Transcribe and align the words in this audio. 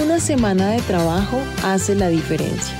Una 0.00 0.20
semana 0.20 0.70
de 0.70 0.80
trabajo 0.80 1.38
hace 1.62 1.94
la 1.94 2.08
diferencia. 2.08 2.74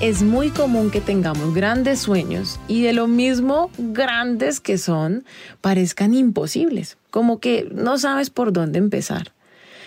Es 0.00 0.22
muy 0.22 0.48
común 0.48 0.90
que 0.90 1.02
tengamos 1.02 1.54
grandes 1.54 1.98
sueños 1.98 2.58
y 2.68 2.80
de 2.80 2.94
lo 2.94 3.06
mismo 3.06 3.70
grandes 3.76 4.58
que 4.58 4.78
son 4.78 5.26
parezcan 5.60 6.14
imposibles, 6.14 6.96
como 7.10 7.38
que 7.38 7.68
no 7.70 7.98
sabes 7.98 8.30
por 8.30 8.54
dónde 8.54 8.78
empezar. 8.78 9.34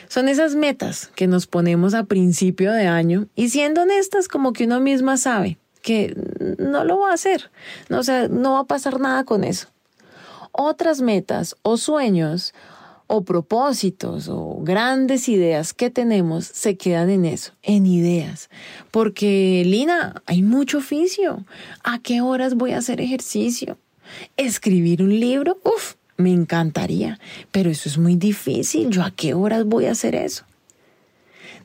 Son 0.07 0.29
esas 0.29 0.53
metas 0.53 1.09
que 1.15 1.25
nos 1.25 1.47
ponemos 1.47 1.95
a 1.95 2.03
principio 2.03 2.71
de 2.71 2.85
año 2.85 3.25
y 3.35 3.49
siendo 3.49 3.81
honestas 3.81 4.27
como 4.27 4.53
que 4.53 4.65
uno 4.65 4.79
misma 4.79 5.17
sabe 5.17 5.57
que 5.81 6.15
no 6.59 6.83
lo 6.83 6.99
va 6.99 7.09
a 7.09 7.15
hacer, 7.15 7.49
no, 7.89 8.01
no 8.29 8.53
va 8.53 8.59
a 8.59 8.65
pasar 8.65 8.99
nada 8.99 9.23
con 9.23 9.43
eso. 9.43 9.67
Otras 10.51 11.01
metas 11.01 11.55
o 11.63 11.77
sueños 11.77 12.53
o 13.11 13.25
propósitos 13.25 14.29
o 14.29 14.61
grandes 14.61 15.27
ideas 15.27 15.73
que 15.73 15.89
tenemos 15.89 16.45
se 16.45 16.77
quedan 16.77 17.09
en 17.09 17.25
eso, 17.25 17.51
en 17.61 17.85
ideas. 17.85 18.49
Porque, 18.89 19.63
Lina, 19.65 20.21
hay 20.25 20.41
mucho 20.41 20.77
oficio. 20.77 21.43
¿A 21.83 21.99
qué 21.99 22.21
horas 22.21 22.55
voy 22.55 22.71
a 22.71 22.77
hacer 22.77 23.01
ejercicio? 23.01 23.77
¿Escribir 24.37 25.03
un 25.03 25.19
libro? 25.19 25.57
Uf, 25.65 25.95
me 26.15 26.31
encantaría, 26.31 27.19
pero 27.51 27.69
eso 27.69 27.89
es 27.89 27.97
muy 27.97 28.15
difícil. 28.15 28.89
¿Yo 28.91 29.03
a 29.03 29.11
qué 29.11 29.33
horas 29.33 29.65
voy 29.65 29.87
a 29.87 29.91
hacer 29.91 30.15
eso? 30.15 30.45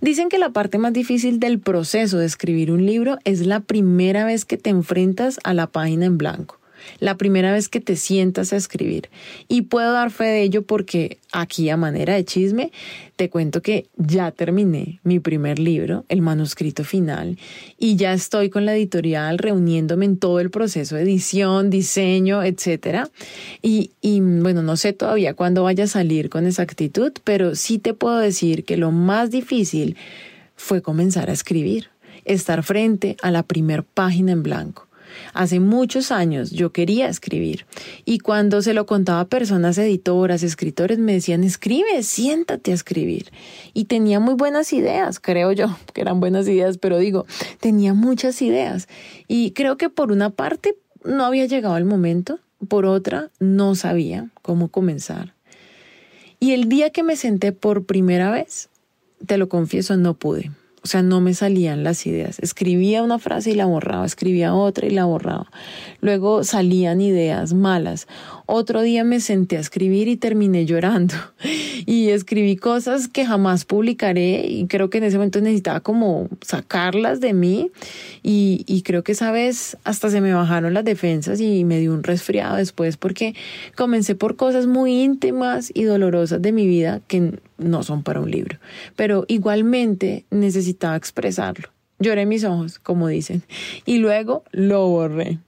Dicen 0.01 0.29
que 0.29 0.39
la 0.39 0.51
parte 0.51 0.79
más 0.79 0.93
difícil 0.93 1.39
del 1.39 1.61
proceso 1.61 2.19
de 2.19 2.27
escribir 2.27 2.73
un 2.73 2.85
libro 2.85 3.19
es 3.23 3.47
la 3.47 3.61
primera 3.61 4.25
vez 4.25 4.45
que 4.45 4.59
te 4.59 4.71
enfrentas 4.71 5.39
a 5.45 5.55
la 5.55 5.69
página 5.69 6.07
en 6.07 6.19
blanco 6.19 6.59
la 7.01 7.17
primera 7.17 7.53
vez 7.53 7.69
que 7.69 7.81
te 7.81 7.97
sientas 7.97 8.53
a 8.53 8.57
escribir. 8.57 9.09
Y 9.49 9.63
puedo 9.63 9.93
dar 9.93 10.11
fe 10.11 10.25
de 10.25 10.43
ello 10.43 10.63
porque 10.63 11.19
aquí 11.33 11.69
a 11.71 11.77
manera 11.77 12.15
de 12.15 12.25
chisme 12.25 12.73
te 13.17 13.31
cuento 13.31 13.63
que 13.63 13.87
ya 13.97 14.31
terminé 14.31 15.01
mi 15.03 15.21
primer 15.21 15.59
libro, 15.59 16.05
el 16.09 16.21
manuscrito 16.21 16.85
final, 16.85 17.39
y 17.79 17.97
ya 17.97 18.13
estoy 18.13 18.51
con 18.51 18.67
la 18.67 18.75
editorial 18.75 19.39
reuniéndome 19.39 20.05
en 20.05 20.19
todo 20.19 20.41
el 20.41 20.51
proceso 20.51 20.97
de 20.97 21.03
edición, 21.03 21.71
diseño, 21.71 22.43
etc. 22.43 23.09
Y, 23.63 23.93
y 24.01 24.21
bueno, 24.21 24.63
no 24.63 24.77
sé 24.77 24.93
todavía 24.93 25.35
cuándo 25.35 25.63
vaya 25.63 25.85
a 25.85 25.89
salir 25.89 26.29
con 26.29 26.47
exactitud, 26.47 27.13
pero 27.25 27.55
sí 27.55 27.79
te 27.79 27.95
puedo 27.95 28.19
decir 28.19 28.65
que 28.65 28.77
lo 28.77 28.91
más 28.91 29.31
difícil 29.31 29.97
fue 30.57 30.83
comenzar 30.83 31.31
a 31.31 31.33
escribir, 31.33 31.89
estar 32.25 32.63
frente 32.63 33.17
a 33.23 33.31
la 33.31 33.43
primer 33.43 33.85
página 33.85 34.33
en 34.33 34.43
blanco. 34.43 34.87
Hace 35.33 35.61
muchos 35.61 36.11
años 36.11 36.51
yo 36.51 36.73
quería 36.73 37.09
escribir 37.09 37.67
y 38.05 38.19
cuando 38.19 38.63
se 38.63 38.75
lo 38.75 38.87
contaba 38.87 39.21
a 39.21 39.29
personas 39.29 39.79
editoras, 39.79 40.43
escritores, 40.43 40.99
me 40.99 41.13
decían, 41.13 41.45
escribe, 41.45 42.03
siéntate 42.03 42.73
a 42.73 42.75
escribir. 42.75 43.31
Y 43.75 43.85
tenía 43.85 44.21
muy 44.21 44.35
buenas 44.35 44.73
ideas, 44.73 45.21
creo 45.21 45.53
yo, 45.53 45.77
que 45.93 46.01
eran 46.01 46.21
buenas 46.21 46.49
ideas, 46.49 46.79
pero 46.79 46.99
digo, 46.99 47.27
tenía 47.61 47.95
muchas 47.95 48.41
ideas. 48.43 48.89
Y 49.29 49.53
creo 49.53 49.77
que 49.77 49.89
por 49.89 50.13
una 50.13 50.31
parte 50.31 50.79
no 51.05 51.25
había 51.25 51.47
llegado 51.47 51.77
el 51.77 51.85
momento, 51.85 52.41
por 52.69 52.87
otra 52.87 53.31
no 53.39 53.75
sabía 53.75 54.31
cómo 54.43 54.69
comenzar. 54.69 55.35
Y 56.39 56.53
el 56.53 56.69
día 56.69 56.91
que 56.91 57.03
me 57.03 57.17
senté 57.17 57.53
por 57.53 57.87
primera 57.87 58.31
vez, 58.31 58.69
te 59.27 59.39
lo 59.39 59.49
confieso, 59.49 59.97
no 59.97 60.15
pude. 60.15 60.51
O 60.87 60.89
sea, 60.89 61.03
no 61.03 61.21
me 61.21 61.35
salían 61.35 61.83
las 61.83 62.07
ideas. 62.07 62.39
Escribía 62.39 63.03
una 63.03 63.19
frase 63.19 63.51
y 63.51 63.55
la 63.57 63.67
borraba, 63.67 64.07
escribía 64.07 64.55
otra 64.55 64.87
y 64.87 64.91
la 64.91 65.05
borraba. 65.05 65.51
Luego 66.01 66.45
salían 66.45 67.01
ideas 67.01 67.55
malas. 67.55 68.07
Otro 68.47 68.83
día 68.83 69.03
me 69.03 69.19
senté 69.19 69.57
a 69.57 69.61
escribir 69.61 70.07
y 70.09 70.17
terminé 70.17 70.67
llorando. 70.67 71.15
Y 71.89 72.09
escribí 72.09 72.57
cosas 72.57 73.07
que 73.07 73.25
jamás 73.25 73.65
publicaré 73.65 74.45
y 74.49 74.67
creo 74.67 74.91
que 74.91 74.99
en 74.99 75.05
ese 75.05 75.19
momento 75.19 75.41
necesitaba 75.41 75.79
como 75.81 76.29
sacarlas 76.41 77.21
de 77.21 77.33
mí. 77.33 77.71
Y, 78.25 78.65
y 78.67 78.83
creo 78.83 79.05
que 79.05 79.13
esa 79.13 79.31
vez 79.31 79.77
hasta 79.85 80.11
se 80.11 80.21
me 80.21 80.35
bajaron 80.35 80.75
las 80.75 80.85
defensas 80.85 81.41
y 81.41 81.65
me 81.65 81.79
dio 81.79 81.93
un 81.93 82.03
resfriado 82.03 82.57
después 82.57 82.97
porque 82.97 83.37
comencé 83.77 84.17
por 84.17 84.35
cosas 84.35 84.67
muy 84.67 85.01
íntimas 85.01 85.71
y 85.75 85.85
dolorosas 85.85 86.43
de 86.43 86.51
mi 86.51 86.67
vida 86.67 87.03
que 87.07 87.39
no 87.59 87.85
son 87.85 88.03
para 88.03 88.21
un 88.21 88.33
libro. 88.33 88.59
Pero 88.97 89.25
igualmente 89.29 90.25
necesitaba 90.31 90.97
expresarlo. 90.97 91.69
Lloré 91.99 92.27
mis 92.27 92.45
ojos, 92.45 92.79
como 92.79 93.09
dicen, 93.09 93.43
y 93.85 93.99
luego 93.99 94.45
lo 94.51 94.89
borré. 94.89 95.39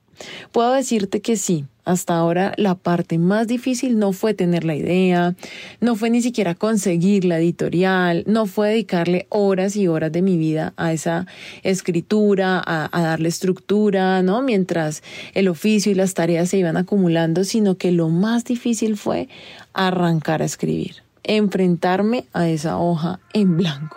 Puedo 0.52 0.72
decirte 0.72 1.20
que 1.20 1.36
sí, 1.36 1.64
hasta 1.88 2.16
ahora 2.16 2.52
la 2.58 2.74
parte 2.74 3.16
más 3.16 3.46
difícil 3.46 3.98
no 3.98 4.12
fue 4.12 4.34
tener 4.34 4.64
la 4.64 4.76
idea, 4.76 5.34
no 5.80 5.96
fue 5.96 6.10
ni 6.10 6.20
siquiera 6.20 6.54
conseguir 6.54 7.24
la 7.24 7.38
editorial, 7.38 8.24
no 8.26 8.44
fue 8.44 8.68
dedicarle 8.68 9.26
horas 9.30 9.74
y 9.74 9.88
horas 9.88 10.12
de 10.12 10.20
mi 10.20 10.36
vida 10.36 10.74
a 10.76 10.92
esa 10.92 11.26
escritura, 11.62 12.62
a, 12.64 12.90
a, 12.92 13.02
darle 13.02 13.30
estructura, 13.30 14.22
¿no? 14.22 14.42
Mientras 14.42 15.02
el 15.32 15.48
oficio 15.48 15.90
y 15.90 15.94
las 15.94 16.12
tareas 16.12 16.50
se 16.50 16.58
iban 16.58 16.76
acumulando, 16.76 17.44
sino 17.44 17.76
que 17.76 17.90
lo 17.90 18.10
más 18.10 18.44
difícil 18.44 18.98
fue 18.98 19.28
arrancar 19.72 20.42
a 20.42 20.44
escribir, 20.44 20.96
enfrentarme 21.22 22.26
a 22.34 22.48
esa 22.50 22.76
hoja 22.76 23.18
en 23.32 23.56
blanco. 23.56 23.96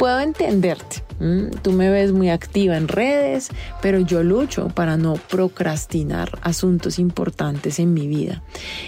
Puedo 0.00 0.18
entenderte. 0.20 1.02
Tú 1.60 1.72
me 1.72 1.90
ves 1.90 2.12
muy 2.12 2.30
activa 2.30 2.78
en 2.78 2.88
redes, 2.88 3.50
pero 3.82 4.00
yo 4.00 4.22
lucho 4.22 4.68
para 4.68 4.96
no 4.96 5.12
procrastinar 5.28 6.38
asuntos 6.40 6.98
importantes 6.98 7.78
en 7.78 7.92
mi 7.92 8.06
vida. 8.08 8.42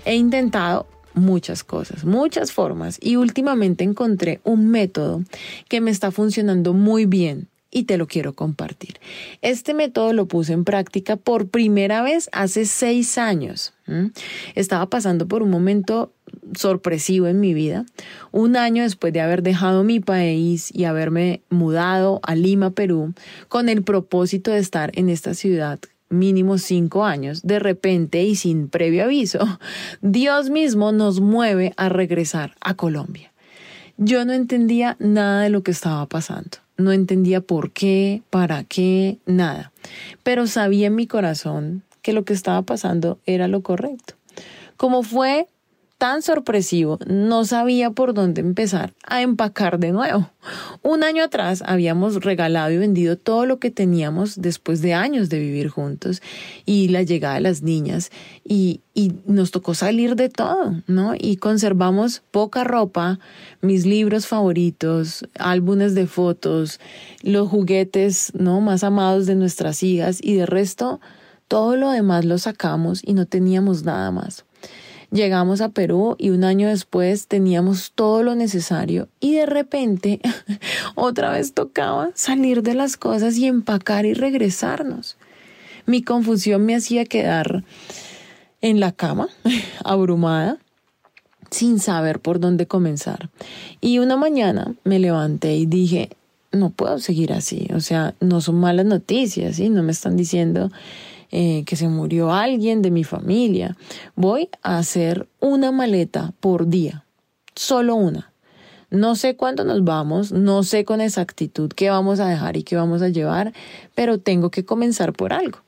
He 0.06 0.14
intentado 0.14 0.86
muchas 1.12 1.64
cosas, 1.64 2.06
muchas 2.06 2.50
formas 2.50 2.96
y 2.98 3.16
últimamente 3.16 3.84
encontré 3.84 4.40
un 4.42 4.70
método 4.70 5.22
que 5.68 5.82
me 5.82 5.90
está 5.90 6.12
funcionando 6.12 6.72
muy 6.72 7.04
bien 7.04 7.51
y 7.72 7.84
te 7.84 7.97
lo 7.97 8.06
quiero 8.06 8.34
compartir. 8.34 9.00
Este 9.41 9.75
método 9.75 10.12
lo 10.12 10.27
puse 10.27 10.53
en 10.53 10.65
práctica 10.65 11.16
por 11.16 11.49
primera 11.49 12.03
vez 12.03 12.28
hace 12.33 12.66
seis 12.66 13.19
años. 13.19 13.72
Estaba 14.55 14.87
pasando 14.87 15.27
por 15.27 15.43
un 15.43 15.50
momento 15.50 16.12
sorpresivo 16.56 17.27
en 17.27 17.41
mi 17.41 17.55
vida. 17.55 17.84
Un 18.31 18.56
año 18.56 18.84
después 18.84 19.12
de 19.12 19.21
haber 19.21 19.43
dejado 19.43 19.83
mi 19.84 20.00
país 20.00 20.71
y 20.72 20.84
haberme 20.84 21.43
mudado 21.50 22.21
a 22.22 22.34
Lima, 22.34 22.71
Perú, 22.71 23.15
con 23.49 23.69
el 23.69 23.83
propósito 23.83 24.50
de 24.50 24.59
estar 24.59 24.93
en 24.94 25.09
esta 25.09 25.34
ciudad 25.34 25.81
mínimo 26.12 26.59
cinco 26.59 27.04
años, 27.04 27.43
de 27.43 27.59
repente 27.59 28.22
y 28.22 28.37
sin 28.37 28.69
previo 28.69 29.04
aviso, 29.04 29.59
Dios 30.03 30.50
mismo 30.50 30.93
nos 30.93 31.21
mueve 31.21 31.72
a 31.77 31.89
regresar 31.89 32.54
a 32.60 32.75
Colombia. 32.75 33.33
Yo 33.97 34.25
no 34.25 34.33
entendía 34.33 34.97
nada 35.01 35.42
de 35.42 35.51
lo 35.51 35.63
que 35.63 35.71
estaba 35.71 36.07
pasando. 36.07 36.61
No 36.77 36.92
entendía 36.92 37.41
por 37.41 37.71
qué, 37.71 38.22
para 38.30 38.65
qué, 38.65 39.19
nada. 39.27 39.72
Pero 40.22 40.47
sabía 40.47 40.89
en 40.89 40.95
mi 40.95 41.07
corazón 41.07 41.83
que 42.03 42.13
lo 42.13 42.24
que 42.24 42.33
estaba 42.33 42.63
pasando 42.63 43.19
era 43.27 43.48
lo 43.48 43.63
correcto. 43.63 44.15
Como 44.77 45.03
fue 45.03 45.47
tan 46.03 46.21
sorpresivo, 46.21 46.99
no 47.07 47.45
sabía 47.45 47.93
por 47.93 48.13
dónde 48.13 48.41
empezar 48.41 48.93
a 49.07 49.22
empacar 49.22 49.78
de 49.78 49.93
nuevo. 49.93 50.28
Un 50.83 51.04
año 51.04 51.22
atrás 51.22 51.63
habíamos 51.65 52.25
regalado 52.25 52.72
y 52.72 52.77
vendido 52.77 53.16
todo 53.16 53.47
lo 53.47 53.60
que 53.60 53.71
teníamos 53.71 54.43
después 54.43 54.83
de 54.83 54.95
años 54.95 55.28
de 55.28 55.39
vivir 55.39 55.69
juntos 55.69 56.21
y 56.66 56.89
la 56.89 57.04
llegada 57.04 57.37
de 57.37 57.43
las 57.43 57.63
niñas 57.63 58.10
y, 58.43 58.81
y 58.95 59.13
nos 59.27 59.53
tocó 59.53 59.75
salir 59.75 60.16
de 60.16 60.28
todo, 60.28 60.75
¿no? 60.89 61.15
Y 61.16 61.37
conservamos 61.37 62.25
poca 62.33 62.65
ropa, 62.65 63.21
mis 63.60 63.87
libros 63.87 64.27
favoritos, 64.27 65.25
álbumes 65.39 65.95
de 65.95 66.09
fotos, 66.09 66.81
los 67.22 67.49
juguetes, 67.49 68.33
¿no? 68.34 68.60
Más 68.60 68.83
amados 68.83 69.27
de 69.27 69.37
nuestras 69.37 69.84
hijas 69.84 70.19
y 70.21 70.34
de 70.34 70.47
resto 70.47 71.01
todo 71.47 71.77
lo 71.77 71.91
demás 71.91 72.25
lo 72.25 72.39
sacamos 72.39 73.03
y 73.04 73.15
no 73.15 73.27
teníamos 73.27 73.84
nada 73.84 74.10
más. 74.10 74.45
Llegamos 75.12 75.60
a 75.60 75.68
Perú 75.68 76.16
y 76.18 76.30
un 76.30 76.42
año 76.42 76.68
después 76.68 77.26
teníamos 77.26 77.92
todo 77.94 78.22
lo 78.22 78.34
necesario 78.34 79.09
y 79.20 79.34
de 79.34 79.44
repente 79.44 80.20
otra 80.94 81.32
vez 81.32 81.53
tocaba 81.53 82.09
salir 82.14 82.62
de 82.62 82.72
las 82.72 82.97
cosas 82.97 83.36
y 83.36 83.47
empacar 83.47 84.06
y 84.06 84.14
regresarnos. 84.14 85.18
Mi 85.84 86.03
confusión 86.03 86.64
me 86.64 86.74
hacía 86.74 87.04
quedar 87.04 87.62
en 88.62 88.80
la 88.80 88.92
cama, 88.92 89.28
abrumada, 89.84 90.56
sin 91.50 91.78
saber 91.78 92.18
por 92.18 92.41
dónde 92.41 92.66
comenzar. 92.66 93.28
Y 93.82 93.98
una 93.98 94.16
mañana 94.16 94.74
me 94.84 94.98
levanté 94.98 95.56
y 95.56 95.66
dije, 95.66 96.08
no 96.53 96.70
puedo 96.70 96.98
seguir 96.98 97.34
así, 97.34 97.68
o 97.74 97.80
sea, 97.80 98.15
no 98.20 98.41
son 98.41 98.54
malas 98.54 98.86
noticias, 98.86 99.56
¿sí? 99.56 99.68
No 99.68 99.82
me 99.82 99.92
están 99.92 100.16
diciendo 100.16 100.70
eh, 101.34 101.64
que 101.64 101.76
se 101.76 101.88
murió 101.88 102.30
alguien 102.30 102.82
de 102.82 102.90
mi 102.90 103.04
familia. 103.04 103.74
Voy 104.14 104.50
a 104.62 104.76
hacer 104.76 105.26
una 105.40 105.72
maleta 105.72 106.34
por 106.40 106.68
día, 106.68 107.06
solo 107.54 107.94
una. 107.94 108.32
No 108.90 109.16
sé 109.16 109.34
cuándo 109.34 109.64
nos 109.64 109.82
vamos, 109.82 110.32
no 110.32 110.62
sé 110.62 110.84
con 110.84 111.00
exactitud 111.00 111.70
qué 111.70 111.88
vamos 111.88 112.20
a 112.20 112.28
dejar 112.28 112.58
y 112.58 112.62
qué 112.62 112.76
vamos 112.76 113.00
a 113.00 113.08
llevar, 113.08 113.54
pero 113.94 114.18
tengo 114.18 114.50
que 114.50 114.66
comenzar 114.66 115.14
por 115.14 115.32
algo. 115.32 115.60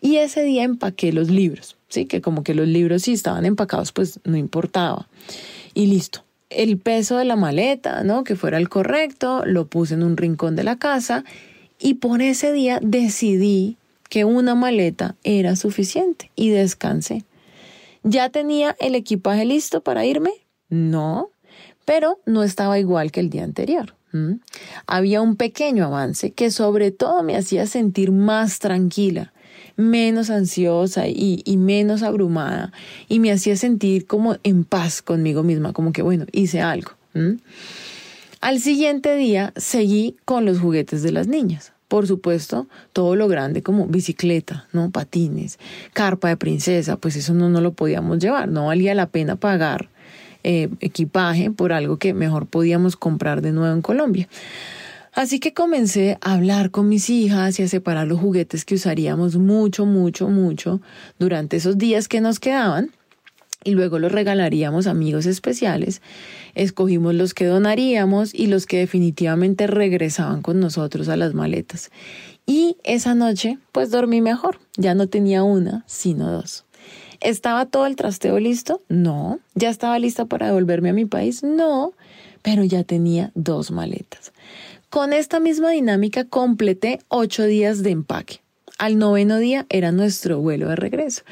Y 0.00 0.16
ese 0.16 0.42
día 0.42 0.64
empaqué 0.64 1.12
los 1.12 1.30
libros, 1.30 1.76
sí, 1.88 2.06
que 2.06 2.20
como 2.20 2.42
que 2.42 2.54
los 2.54 2.66
libros 2.66 3.02
si 3.02 3.12
estaban 3.12 3.46
empacados, 3.46 3.92
pues 3.92 4.18
no 4.24 4.36
importaba. 4.36 5.08
Y 5.74 5.86
listo. 5.86 6.24
El 6.50 6.78
peso 6.78 7.16
de 7.16 7.24
la 7.24 7.36
maleta, 7.36 8.02
¿no? 8.02 8.24
Que 8.24 8.34
fuera 8.34 8.58
el 8.58 8.68
correcto, 8.68 9.44
lo 9.46 9.66
puse 9.66 9.94
en 9.94 10.02
un 10.02 10.16
rincón 10.16 10.56
de 10.56 10.64
la 10.64 10.76
casa 10.76 11.24
y 11.78 11.94
por 11.94 12.20
ese 12.20 12.52
día 12.52 12.80
decidí 12.82 13.76
que 14.08 14.24
una 14.24 14.54
maleta 14.54 15.16
era 15.24 15.56
suficiente 15.56 16.30
y 16.36 16.50
descansé. 16.50 17.24
¿Ya 18.02 18.28
tenía 18.28 18.76
el 18.80 18.94
equipaje 18.94 19.44
listo 19.44 19.80
para 19.80 20.04
irme? 20.04 20.30
No, 20.68 21.30
pero 21.84 22.20
no 22.26 22.42
estaba 22.42 22.78
igual 22.78 23.10
que 23.10 23.20
el 23.20 23.30
día 23.30 23.44
anterior. 23.44 23.94
Había 24.86 25.20
un 25.20 25.34
pequeño 25.34 25.86
avance 25.86 26.30
que 26.30 26.52
sobre 26.52 26.92
todo 26.92 27.24
me 27.24 27.36
hacía 27.36 27.66
sentir 27.66 28.12
más 28.12 28.60
tranquila, 28.60 29.32
menos 29.76 30.30
ansiosa 30.30 31.08
y, 31.08 31.42
menos 31.58 32.04
abrumada 32.04 32.72
y 33.08 33.18
me 33.18 33.32
hacía 33.32 33.56
sentir 33.56 34.06
como 34.06 34.36
en 34.44 34.64
paz 34.64 35.02
conmigo 35.02 35.42
misma, 35.42 35.72
como 35.72 35.92
que 35.92 36.02
bueno, 36.02 36.26
hice 36.30 36.60
algo. 36.60 36.92
Al 38.40 38.60
siguiente 38.60 39.16
día 39.16 39.52
seguí 39.56 40.16
con 40.24 40.44
los 40.44 40.60
juguetes 40.60 41.02
de 41.02 41.10
las 41.10 41.26
niñas. 41.26 41.73
Por 41.94 42.08
supuesto, 42.08 42.66
todo 42.92 43.14
lo 43.14 43.28
grande 43.28 43.62
como 43.62 43.86
bicicleta, 43.86 44.66
¿no? 44.72 44.90
Patines, 44.90 45.60
carpa 45.92 46.26
de 46.26 46.36
princesa, 46.36 46.96
pues 46.96 47.14
eso 47.14 47.34
no, 47.34 47.48
no 47.48 47.60
lo 47.60 47.72
podíamos 47.72 48.18
llevar, 48.18 48.48
no 48.48 48.66
valía 48.66 48.96
la 48.96 49.06
pena 49.06 49.36
pagar 49.36 49.90
eh, 50.42 50.70
equipaje 50.80 51.52
por 51.52 51.72
algo 51.72 51.96
que 51.96 52.12
mejor 52.12 52.46
podíamos 52.46 52.96
comprar 52.96 53.42
de 53.42 53.52
nuevo 53.52 53.72
en 53.72 53.80
Colombia. 53.80 54.28
Así 55.12 55.38
que 55.38 55.54
comencé 55.54 56.18
a 56.20 56.32
hablar 56.32 56.72
con 56.72 56.88
mis 56.88 57.08
hijas 57.10 57.60
y 57.60 57.62
a 57.62 57.68
separar 57.68 58.08
los 58.08 58.18
juguetes 58.18 58.64
que 58.64 58.74
usaríamos 58.74 59.36
mucho, 59.36 59.86
mucho, 59.86 60.28
mucho 60.28 60.80
durante 61.20 61.58
esos 61.58 61.78
días 61.78 62.08
que 62.08 62.20
nos 62.20 62.40
quedaban 62.40 62.90
y 63.64 63.72
luego 63.72 63.98
los 63.98 64.12
regalaríamos 64.12 64.86
a 64.86 64.90
amigos 64.90 65.26
especiales. 65.26 66.02
Escogimos 66.54 67.14
los 67.14 67.34
que 67.34 67.46
donaríamos 67.46 68.34
y 68.34 68.46
los 68.46 68.66
que 68.66 68.78
definitivamente 68.78 69.66
regresaban 69.66 70.42
con 70.42 70.60
nosotros 70.60 71.08
a 71.08 71.16
las 71.16 71.34
maletas. 71.34 71.90
Y 72.46 72.76
esa 72.84 73.14
noche, 73.14 73.58
pues 73.72 73.90
dormí 73.90 74.20
mejor. 74.20 74.60
Ya 74.76 74.94
no 74.94 75.08
tenía 75.08 75.42
una, 75.42 75.82
sino 75.86 76.30
dos. 76.30 76.64
¿Estaba 77.20 77.66
todo 77.66 77.86
el 77.86 77.96
trasteo 77.96 78.38
listo? 78.38 78.82
No. 78.88 79.40
¿Ya 79.54 79.70
estaba 79.70 79.98
lista 79.98 80.26
para 80.26 80.46
devolverme 80.48 80.90
a 80.90 80.92
mi 80.92 81.06
país? 81.06 81.42
No. 81.42 81.94
Pero 82.42 82.64
ya 82.64 82.84
tenía 82.84 83.32
dos 83.34 83.70
maletas. 83.70 84.32
Con 84.90 85.12
esta 85.12 85.40
misma 85.40 85.70
dinámica 85.70 86.24
completé 86.24 87.00
ocho 87.08 87.44
días 87.46 87.82
de 87.82 87.90
empaque. 87.90 88.40
Al 88.78 88.98
noveno 88.98 89.38
día 89.38 89.66
era 89.70 89.90
nuestro 89.90 90.40
vuelo 90.40 90.68
de 90.68 90.76
regreso. 90.76 91.22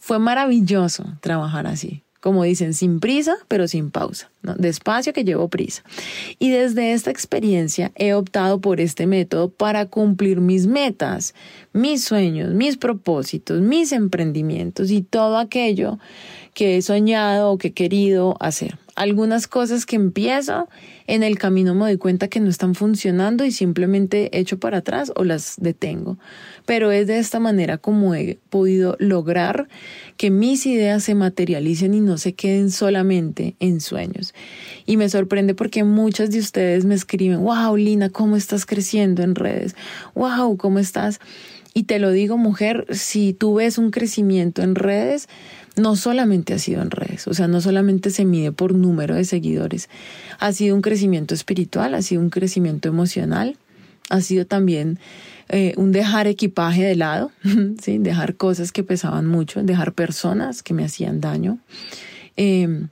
Fue 0.00 0.18
maravilloso 0.18 1.04
trabajar 1.20 1.66
así. 1.66 2.02
Como 2.20 2.42
dicen, 2.44 2.74
sin 2.74 3.00
prisa, 3.00 3.36
pero 3.48 3.66
sin 3.66 3.90
pausa. 3.90 4.30
Despacio 4.42 5.14
que 5.14 5.24
llevo 5.24 5.48
prisa. 5.48 5.82
Y 6.38 6.50
desde 6.50 6.92
esta 6.92 7.10
experiencia 7.10 7.92
he 7.94 8.12
optado 8.12 8.60
por 8.60 8.80
este 8.80 9.06
método 9.06 9.48
para 9.48 9.86
cumplir 9.86 10.40
mis 10.40 10.66
metas, 10.66 11.34
mis 11.72 12.04
sueños, 12.04 12.52
mis 12.52 12.76
propósitos, 12.76 13.62
mis 13.62 13.92
emprendimientos 13.92 14.90
y 14.90 15.00
todo 15.00 15.38
aquello 15.38 15.98
que 16.52 16.76
he 16.76 16.82
soñado 16.82 17.52
o 17.52 17.58
que 17.58 17.68
he 17.68 17.72
querido 17.72 18.36
hacer. 18.40 18.79
Algunas 19.00 19.48
cosas 19.48 19.86
que 19.86 19.96
empiezo 19.96 20.68
en 21.06 21.22
el 21.22 21.38
camino 21.38 21.74
me 21.74 21.86
doy 21.86 21.96
cuenta 21.96 22.28
que 22.28 22.38
no 22.38 22.50
están 22.50 22.74
funcionando 22.74 23.46
y 23.46 23.50
simplemente 23.50 24.38
echo 24.38 24.60
para 24.60 24.76
atrás 24.76 25.10
o 25.16 25.24
las 25.24 25.54
detengo. 25.58 26.18
Pero 26.66 26.90
es 26.90 27.06
de 27.06 27.18
esta 27.18 27.40
manera 27.40 27.78
como 27.78 28.14
he 28.14 28.38
podido 28.50 28.96
lograr 28.98 29.68
que 30.18 30.28
mis 30.28 30.66
ideas 30.66 31.02
se 31.02 31.14
materialicen 31.14 31.94
y 31.94 32.00
no 32.00 32.18
se 32.18 32.34
queden 32.34 32.70
solamente 32.70 33.56
en 33.58 33.80
sueños. 33.80 34.34
Y 34.84 34.98
me 34.98 35.08
sorprende 35.08 35.54
porque 35.54 35.82
muchas 35.82 36.30
de 36.30 36.38
ustedes 36.38 36.84
me 36.84 36.94
escriben, 36.94 37.42
wow, 37.42 37.74
Lina, 37.78 38.10
¿cómo 38.10 38.36
estás 38.36 38.66
creciendo 38.66 39.22
en 39.22 39.34
redes? 39.34 39.76
Wow, 40.14 40.58
¿cómo 40.58 40.78
estás? 40.78 41.20
Y 41.72 41.84
te 41.84 42.00
lo 42.00 42.10
digo, 42.10 42.36
mujer, 42.36 42.86
si 42.90 43.32
tú 43.32 43.54
ves 43.54 43.78
un 43.78 43.92
crecimiento 43.92 44.60
en 44.60 44.74
redes, 44.74 45.28
no 45.76 45.96
solamente 45.96 46.54
ha 46.54 46.58
sido 46.58 46.82
en 46.82 46.90
redes, 46.90 47.26
o 47.28 47.34
sea, 47.34 47.48
no 47.48 47.60
solamente 47.60 48.10
se 48.10 48.24
mide 48.24 48.52
por 48.52 48.74
número 48.74 49.14
de 49.14 49.24
seguidores, 49.24 49.88
ha 50.38 50.52
sido 50.52 50.74
un 50.74 50.82
crecimiento 50.82 51.34
espiritual, 51.34 51.94
ha 51.94 52.02
sido 52.02 52.20
un 52.20 52.30
crecimiento 52.30 52.88
emocional, 52.88 53.56
ha 54.08 54.20
sido 54.20 54.44
también 54.46 54.98
eh, 55.48 55.74
un 55.76 55.92
dejar 55.92 56.26
equipaje 56.26 56.82
de 56.84 56.96
lado, 56.96 57.32
¿sí? 57.82 57.98
dejar 57.98 58.36
cosas 58.36 58.72
que 58.72 58.84
pesaban 58.84 59.26
mucho, 59.26 59.62
dejar 59.62 59.92
personas 59.92 60.62
que 60.62 60.74
me 60.74 60.84
hacían 60.84 61.20
daño 61.20 61.58
em, 62.36 62.88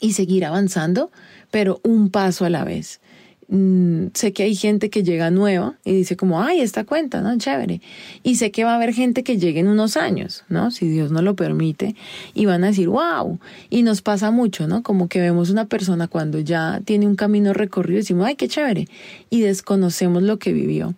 y 0.00 0.12
seguir 0.12 0.44
avanzando, 0.44 1.10
pero 1.50 1.80
un 1.82 2.10
paso 2.10 2.44
a 2.44 2.50
la 2.50 2.64
vez. 2.64 3.00
Mm, 3.48 4.06
sé 4.14 4.32
que 4.32 4.44
hay 4.44 4.54
gente 4.54 4.88
que 4.88 5.02
llega 5.02 5.30
nueva 5.30 5.74
y 5.84 5.92
dice 5.92 6.16
como, 6.16 6.40
ay, 6.42 6.60
esta 6.60 6.84
cuenta, 6.84 7.20
¿no? 7.20 7.36
Chévere. 7.36 7.80
Y 8.22 8.36
sé 8.36 8.50
que 8.50 8.64
va 8.64 8.72
a 8.72 8.76
haber 8.76 8.94
gente 8.94 9.24
que 9.24 9.38
llegue 9.38 9.60
en 9.60 9.68
unos 9.68 9.96
años, 9.96 10.44
¿no? 10.48 10.70
Si 10.70 10.88
Dios 10.88 11.10
no 11.10 11.22
lo 11.22 11.36
permite, 11.36 11.94
y 12.34 12.46
van 12.46 12.64
a 12.64 12.68
decir, 12.68 12.88
wow. 12.88 13.38
Y 13.68 13.82
nos 13.82 14.00
pasa 14.00 14.30
mucho, 14.30 14.66
¿no? 14.66 14.82
Como 14.82 15.08
que 15.08 15.20
vemos 15.20 15.50
una 15.50 15.66
persona 15.66 16.08
cuando 16.08 16.38
ya 16.38 16.80
tiene 16.84 17.06
un 17.06 17.16
camino 17.16 17.52
recorrido 17.52 17.98
y 17.98 18.02
decimos, 18.02 18.26
ay, 18.26 18.36
qué 18.36 18.48
chévere. 18.48 18.88
Y 19.28 19.40
desconocemos 19.40 20.22
lo 20.22 20.38
que 20.38 20.52
vivió. 20.52 20.94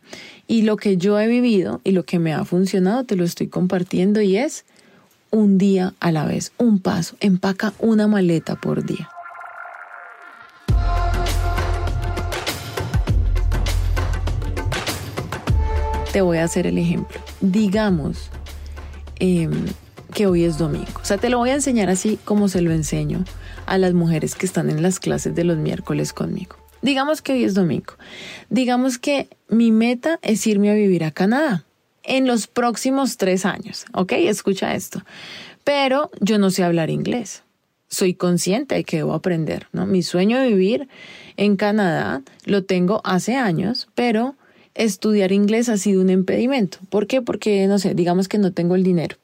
Y 0.47 0.63
lo 0.63 0.77
que 0.77 0.97
yo 0.97 1.19
he 1.19 1.27
vivido 1.27 1.81
y 1.83 1.93
lo 1.93 2.05
que 2.05 2.19
me 2.19 2.35
ha 2.35 2.45
funcionado, 2.45 3.05
te 3.05 3.17
lo 3.17 3.25
estoy 3.25 3.49
compartiendo 3.49 4.21
y 4.21 4.37
es 4.37 4.65
un 5.31 5.59
día 5.59 5.95
a 5.99 6.13
la 6.13 6.27
vez, 6.27 6.53
un 6.59 6.79
paso, 6.79 7.17
empaca 7.19 7.73
una 7.81 8.07
maleta 8.07 8.55
por 8.55 8.85
día. 8.85 9.09
Te 16.15 16.21
voy 16.21 16.39
a 16.39 16.45
hacer 16.45 16.69
el 16.69 16.79
ejemplo. 16.79 17.21
Digamos 17.41 18.31
em, 19.19 19.51
que 20.15 20.29
hoy 20.29 20.45
es 20.45 20.59
domingo. 20.59 20.87
O 21.03 21.05
sea, 21.05 21.19
te 21.19 21.29
lo 21.29 21.39
voy 21.39 21.51
a 21.51 21.55
enseñar 21.55 21.91
así 21.91 22.21
como 22.25 22.47
se 22.47 22.63
lo 22.63 22.71
enseño 22.71 23.25
a 23.67 23.79
las 23.79 23.95
mujeres 23.95 24.37
que 24.37 24.47
están 24.47 24.71
en 24.71 24.81
las 24.81 25.01
clases 25.01 25.35
de 25.35 25.43
los 25.43 25.57
miércoles 25.57 26.13
conmigo. 26.13 26.55
Digamos 26.83 27.21
que 27.21 27.33
hoy 27.33 27.43
es 27.43 27.55
domingo. 27.55 27.95
Digamos 28.49 28.99
que 28.99 29.29
mi 29.49 29.73
meta 29.73 30.21
es 30.23 30.47
irme 30.47 30.71
a 30.71 30.75
vivir 30.75 31.03
a 31.03 31.11
Canadá 31.11 31.65
en 32.05 32.29
los 32.29 32.47
próximos 32.47 33.17
tres 33.17 33.45
años. 33.45 33.85
¿Ok? 33.93 34.13
Escucha 34.13 34.77
esto. 34.77 35.03
Pero 35.65 36.13
yo 36.21 36.39
no 36.39 36.51
sé 36.51 36.63
hablar 36.63 36.91
inglés. 36.91 37.43
Soy 37.89 38.15
consciente 38.15 38.77
de 38.77 38.85
que 38.85 38.99
debo 38.99 39.15
aprender, 39.15 39.67
¿no? 39.73 39.85
Mi 39.85 40.05
sueño 40.05 40.39
de 40.39 40.47
vivir 40.47 40.89
en 41.37 41.57
Canadá 41.57 42.23
lo 42.45 42.63
tengo 42.63 43.01
hace 43.03 43.35
años, 43.35 43.89
pero 43.97 44.37
estudiar 44.75 45.33
inglés 45.33 45.69
ha 45.69 45.77
sido 45.77 46.01
un 46.01 46.11
impedimento. 46.11 46.79
¿Por 46.91 47.07
qué? 47.07 47.23
Porque, 47.23 47.67
no 47.67 47.79
sé, 47.79 47.95
digamos 47.95 48.29
que 48.29 48.39
no 48.39 48.53
tengo 48.53 48.75
el 48.75 48.83
dinero, 48.83 49.17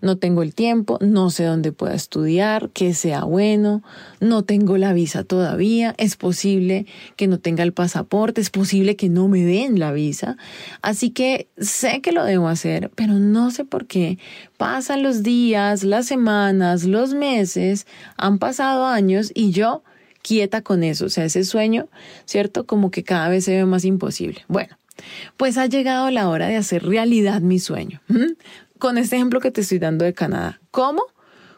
no 0.00 0.16
tengo 0.16 0.42
el 0.42 0.54
tiempo, 0.54 0.98
no 1.00 1.30
sé 1.30 1.44
dónde 1.44 1.72
pueda 1.72 1.94
estudiar, 1.94 2.70
que 2.70 2.94
sea 2.94 3.24
bueno, 3.24 3.82
no 4.20 4.42
tengo 4.42 4.76
la 4.76 4.92
visa 4.92 5.24
todavía, 5.24 5.94
es 5.98 6.16
posible 6.16 6.86
que 7.16 7.26
no 7.26 7.38
tenga 7.38 7.64
el 7.64 7.72
pasaporte, 7.72 8.40
es 8.40 8.50
posible 8.50 8.96
que 8.96 9.08
no 9.08 9.28
me 9.28 9.44
den 9.44 9.78
la 9.78 9.92
visa. 9.92 10.36
Así 10.82 11.10
que 11.10 11.48
sé 11.58 12.00
que 12.00 12.12
lo 12.12 12.24
debo 12.24 12.48
hacer, 12.48 12.90
pero 12.94 13.14
no 13.14 13.50
sé 13.50 13.64
por 13.64 13.86
qué. 13.86 14.18
Pasan 14.56 15.02
los 15.02 15.22
días, 15.22 15.82
las 15.84 16.06
semanas, 16.06 16.84
los 16.84 17.14
meses, 17.14 17.86
han 18.16 18.38
pasado 18.38 18.86
años 18.86 19.32
y 19.34 19.50
yo 19.50 19.82
quieta 20.22 20.62
con 20.62 20.82
eso, 20.82 21.06
o 21.06 21.08
sea, 21.08 21.24
ese 21.24 21.44
sueño, 21.44 21.88
¿cierto? 22.24 22.66
Como 22.66 22.90
que 22.90 23.02
cada 23.02 23.28
vez 23.28 23.44
se 23.44 23.56
ve 23.56 23.64
más 23.64 23.84
imposible. 23.84 24.44
Bueno, 24.48 24.76
pues 25.36 25.58
ha 25.58 25.66
llegado 25.66 26.10
la 26.10 26.28
hora 26.28 26.48
de 26.48 26.56
hacer 26.56 26.84
realidad 26.84 27.40
mi 27.40 27.58
sueño. 27.58 28.00
Con 28.78 28.98
este 28.98 29.16
ejemplo 29.16 29.40
que 29.40 29.50
te 29.50 29.62
estoy 29.62 29.78
dando 29.78 30.04
de 30.04 30.14
Canadá. 30.14 30.60
¿Cómo? 30.70 31.02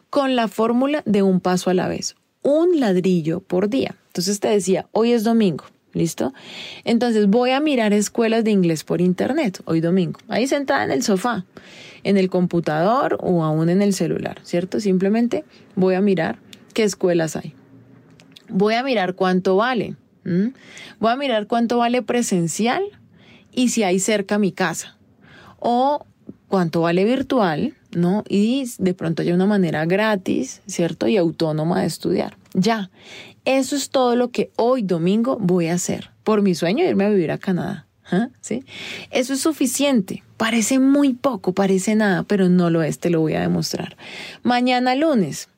Con 0.09 0.35
la 0.35 0.47
fórmula 0.47 1.03
de 1.05 1.21
un 1.23 1.39
paso 1.39 1.69
a 1.69 1.73
la 1.73 1.87
vez, 1.87 2.15
un 2.41 2.79
ladrillo 2.79 3.39
por 3.39 3.69
día. 3.69 3.95
Entonces 4.07 4.39
te 4.39 4.49
decía, 4.49 4.87
hoy 4.91 5.11
es 5.11 5.23
domingo, 5.23 5.65
¿Listo? 5.93 6.33
Entonces 6.85 7.27
voy 7.27 7.51
a 7.51 7.59
mirar 7.59 7.91
escuelas 7.91 8.45
de 8.45 8.51
inglés 8.51 8.85
por 8.85 9.01
internet 9.01 9.61
hoy 9.65 9.81
domingo, 9.81 10.19
ahí 10.29 10.47
sentada 10.47 10.85
en 10.85 10.91
el 10.91 11.03
sofá, 11.03 11.43
en 12.03 12.15
el 12.15 12.29
computador 12.29 13.17
o 13.19 13.43
aún 13.43 13.69
en 13.69 13.81
el 13.81 13.93
celular, 13.93 14.39
¿cierto? 14.43 14.79
Simplemente 14.79 15.43
voy 15.75 15.95
a 15.95 16.01
mirar 16.01 16.39
qué 16.73 16.83
escuelas 16.83 17.35
hay. 17.35 17.55
Voy 18.47 18.75
a 18.75 18.83
mirar 18.83 19.15
cuánto 19.15 19.57
vale. 19.57 19.95
Voy 20.23 21.11
a 21.11 21.15
mirar 21.17 21.47
cuánto 21.47 21.79
vale 21.79 22.01
presencial 22.03 22.83
y 23.51 23.69
si 23.69 23.83
hay 23.83 23.99
cerca 23.99 24.37
mi 24.37 24.51
casa. 24.51 24.97
O 25.59 26.05
cuánto 26.47 26.81
vale 26.81 27.05
virtual, 27.05 27.75
¿no? 27.95 28.23
Y 28.27 28.69
de 28.77 28.93
pronto 28.93 29.21
hay 29.21 29.31
una 29.31 29.45
manera 29.45 29.85
gratis, 29.85 30.61
¿cierto? 30.67 31.07
Y 31.07 31.17
autónoma 31.17 31.81
de 31.81 31.87
estudiar. 31.87 32.37
Ya. 32.53 32.91
Eso 33.45 33.75
es 33.75 33.89
todo 33.89 34.15
lo 34.15 34.29
que 34.29 34.51
hoy 34.55 34.83
domingo 34.83 35.37
voy 35.39 35.67
a 35.67 35.73
hacer 35.73 36.11
por 36.23 36.41
mi 36.41 36.53
sueño 36.53 36.85
irme 36.85 37.05
a 37.05 37.09
vivir 37.09 37.31
a 37.31 37.37
Canadá. 37.37 37.87
¿ah? 38.11 38.29
¿Sí? 38.41 38.63
Eso 39.09 39.33
es 39.33 39.41
suficiente. 39.41 40.23
Parece 40.37 40.79
muy 40.79 41.13
poco, 41.13 41.53
parece 41.53 41.95
nada, 41.95 42.23
pero 42.23 42.49
no 42.49 42.69
lo 42.69 42.83
es, 42.83 42.99
te 42.99 43.09
lo 43.09 43.21
voy 43.21 43.33
a 43.33 43.41
demostrar. 43.41 43.97
Mañana 44.43 44.95
lunes. 44.95 45.49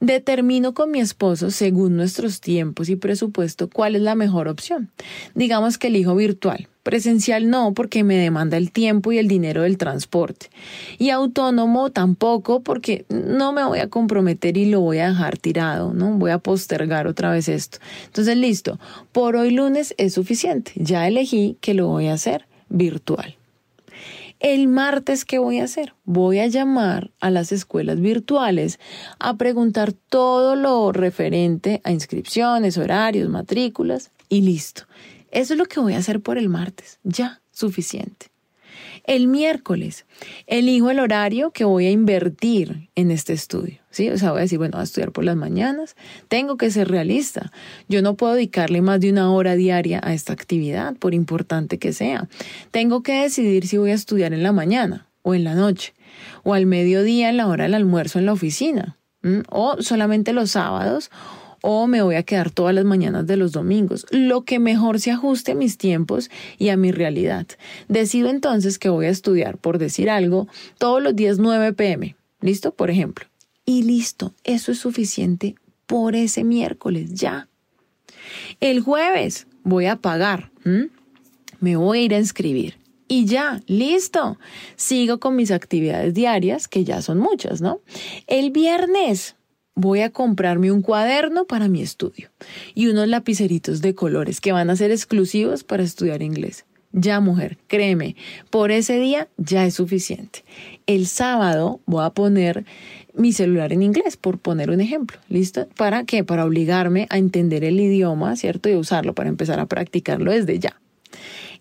Determino 0.00 0.74
con 0.74 0.90
mi 0.90 1.00
esposo, 1.00 1.50
según 1.50 1.96
nuestros 1.96 2.40
tiempos 2.40 2.88
y 2.88 2.96
presupuesto, 2.96 3.68
cuál 3.70 3.96
es 3.96 4.02
la 4.02 4.14
mejor 4.14 4.48
opción. 4.48 4.90
Digamos 5.34 5.78
que 5.78 5.86
elijo 5.86 6.14
virtual. 6.14 6.68
Presencial 6.82 7.50
no, 7.50 7.74
porque 7.74 8.04
me 8.04 8.16
demanda 8.16 8.56
el 8.56 8.70
tiempo 8.70 9.10
y 9.10 9.18
el 9.18 9.26
dinero 9.26 9.62
del 9.62 9.78
transporte. 9.78 10.50
Y 10.98 11.10
autónomo 11.10 11.90
tampoco, 11.90 12.62
porque 12.62 13.06
no 13.08 13.52
me 13.52 13.64
voy 13.64 13.80
a 13.80 13.88
comprometer 13.88 14.56
y 14.56 14.66
lo 14.66 14.80
voy 14.82 14.98
a 14.98 15.08
dejar 15.08 15.38
tirado, 15.38 15.92
¿no? 15.92 16.12
Voy 16.12 16.30
a 16.30 16.38
postergar 16.38 17.06
otra 17.06 17.32
vez 17.32 17.48
esto. 17.48 17.78
Entonces, 18.04 18.36
listo. 18.36 18.78
Por 19.12 19.34
hoy 19.34 19.50
lunes 19.50 19.94
es 19.98 20.14
suficiente. 20.14 20.72
Ya 20.76 21.08
elegí 21.08 21.56
que 21.60 21.74
lo 21.74 21.88
voy 21.88 22.06
a 22.06 22.12
hacer 22.12 22.46
virtual. 22.68 23.35
El 24.38 24.68
martes, 24.68 25.24
¿qué 25.24 25.38
voy 25.38 25.60
a 25.60 25.64
hacer? 25.64 25.94
Voy 26.04 26.40
a 26.40 26.46
llamar 26.46 27.10
a 27.20 27.30
las 27.30 27.52
escuelas 27.52 28.00
virtuales 28.00 28.78
a 29.18 29.36
preguntar 29.36 29.92
todo 29.92 30.56
lo 30.56 30.92
referente 30.92 31.80
a 31.84 31.92
inscripciones, 31.92 32.76
horarios, 32.76 33.30
matrículas 33.30 34.10
y 34.28 34.42
listo. 34.42 34.82
Eso 35.30 35.54
es 35.54 35.58
lo 35.58 35.64
que 35.64 35.80
voy 35.80 35.94
a 35.94 35.98
hacer 35.98 36.20
por 36.20 36.36
el 36.36 36.50
martes. 36.50 36.98
Ya, 37.02 37.40
suficiente. 37.50 38.30
El 39.06 39.28
miércoles 39.28 40.04
elijo 40.46 40.90
el 40.90 40.98
horario 40.98 41.52
que 41.52 41.64
voy 41.64 41.86
a 41.86 41.90
invertir 41.90 42.90
en 42.96 43.10
este 43.10 43.32
estudio. 43.32 43.78
¿sí? 43.90 44.10
O 44.10 44.18
sea, 44.18 44.32
voy 44.32 44.40
a 44.40 44.42
decir, 44.42 44.58
bueno, 44.58 44.72
voy 44.72 44.80
a 44.80 44.84
estudiar 44.84 45.12
por 45.12 45.24
las 45.24 45.36
mañanas. 45.36 45.96
Tengo 46.28 46.56
que 46.56 46.70
ser 46.70 46.88
realista. 46.88 47.52
Yo 47.88 48.02
no 48.02 48.14
puedo 48.14 48.34
dedicarle 48.34 48.82
más 48.82 49.00
de 49.00 49.10
una 49.10 49.32
hora 49.32 49.54
diaria 49.54 50.00
a 50.02 50.12
esta 50.12 50.32
actividad, 50.32 50.96
por 50.96 51.14
importante 51.14 51.78
que 51.78 51.92
sea. 51.92 52.28
Tengo 52.72 53.02
que 53.02 53.22
decidir 53.22 53.66
si 53.68 53.78
voy 53.78 53.92
a 53.92 53.94
estudiar 53.94 54.32
en 54.32 54.42
la 54.42 54.52
mañana 54.52 55.06
o 55.22 55.34
en 55.34 55.44
la 55.44 55.54
noche, 55.54 55.94
o 56.42 56.54
al 56.54 56.66
mediodía 56.66 57.28
en 57.30 57.36
la 57.36 57.46
hora 57.46 57.64
del 57.64 57.74
almuerzo 57.74 58.18
en 58.18 58.26
la 58.26 58.32
oficina, 58.32 58.96
o 59.50 59.82
solamente 59.82 60.32
los 60.32 60.52
sábados 60.52 61.10
o 61.68 61.88
me 61.88 62.00
voy 62.00 62.14
a 62.14 62.22
quedar 62.22 62.52
todas 62.52 62.72
las 62.72 62.84
mañanas 62.84 63.26
de 63.26 63.36
los 63.36 63.50
domingos, 63.50 64.06
lo 64.10 64.44
que 64.44 64.60
mejor 64.60 65.00
se 65.00 65.10
ajuste 65.10 65.50
a 65.50 65.54
mis 65.56 65.78
tiempos 65.78 66.30
y 66.58 66.68
a 66.68 66.76
mi 66.76 66.92
realidad. 66.92 67.48
Decido 67.88 68.30
entonces 68.30 68.78
que 68.78 68.88
voy 68.88 69.06
a 69.06 69.10
estudiar, 69.10 69.58
por 69.58 69.78
decir 69.78 70.08
algo, 70.08 70.46
todos 70.78 71.02
los 71.02 71.16
días 71.16 71.40
9 71.40 71.72
pm. 71.72 72.14
¿Listo? 72.40 72.72
Por 72.72 72.88
ejemplo. 72.88 73.26
Y 73.64 73.82
listo, 73.82 74.32
eso 74.44 74.70
es 74.70 74.78
suficiente 74.78 75.56
por 75.88 76.14
ese 76.14 76.44
miércoles, 76.44 77.14
ya. 77.14 77.48
El 78.60 78.80
jueves 78.80 79.48
voy 79.64 79.86
a 79.86 79.96
pagar, 79.96 80.52
me 81.58 81.74
voy 81.74 81.98
a 81.98 82.02
ir 82.02 82.14
a 82.14 82.18
inscribir. 82.18 82.78
Y 83.08 83.24
ya, 83.24 83.60
listo. 83.66 84.38
Sigo 84.76 85.18
con 85.18 85.34
mis 85.34 85.50
actividades 85.50 86.14
diarias, 86.14 86.68
que 86.68 86.84
ya 86.84 87.02
son 87.02 87.18
muchas, 87.18 87.60
¿no? 87.60 87.80
El 88.28 88.52
viernes 88.52 89.34
voy 89.76 90.00
a 90.00 90.10
comprarme 90.10 90.72
un 90.72 90.82
cuaderno 90.82 91.44
para 91.44 91.68
mi 91.68 91.82
estudio 91.82 92.30
y 92.74 92.88
unos 92.88 93.06
lapiceritos 93.06 93.82
de 93.82 93.94
colores 93.94 94.40
que 94.40 94.50
van 94.50 94.70
a 94.70 94.76
ser 94.76 94.90
exclusivos 94.90 95.62
para 95.62 95.84
estudiar 95.84 96.22
inglés. 96.22 96.64
Ya, 96.92 97.20
mujer, 97.20 97.58
créeme, 97.66 98.16
por 98.48 98.70
ese 98.70 98.98
día 98.98 99.28
ya 99.36 99.66
es 99.66 99.74
suficiente. 99.74 100.44
El 100.86 101.06
sábado 101.06 101.80
voy 101.84 102.04
a 102.04 102.10
poner 102.10 102.64
mi 103.12 103.32
celular 103.32 103.72
en 103.72 103.82
inglés, 103.82 104.16
por 104.16 104.38
poner 104.38 104.70
un 104.70 104.80
ejemplo. 104.80 105.18
¿Listo? 105.28 105.68
¿Para 105.76 106.04
qué? 106.04 106.24
Para 106.24 106.46
obligarme 106.46 107.06
a 107.10 107.18
entender 107.18 107.64
el 107.64 107.78
idioma, 107.78 108.34
¿cierto? 108.36 108.70
Y 108.70 108.76
usarlo 108.76 109.14
para 109.14 109.28
empezar 109.28 109.60
a 109.60 109.66
practicarlo 109.66 110.32
desde 110.32 110.58
ya. 110.58 110.80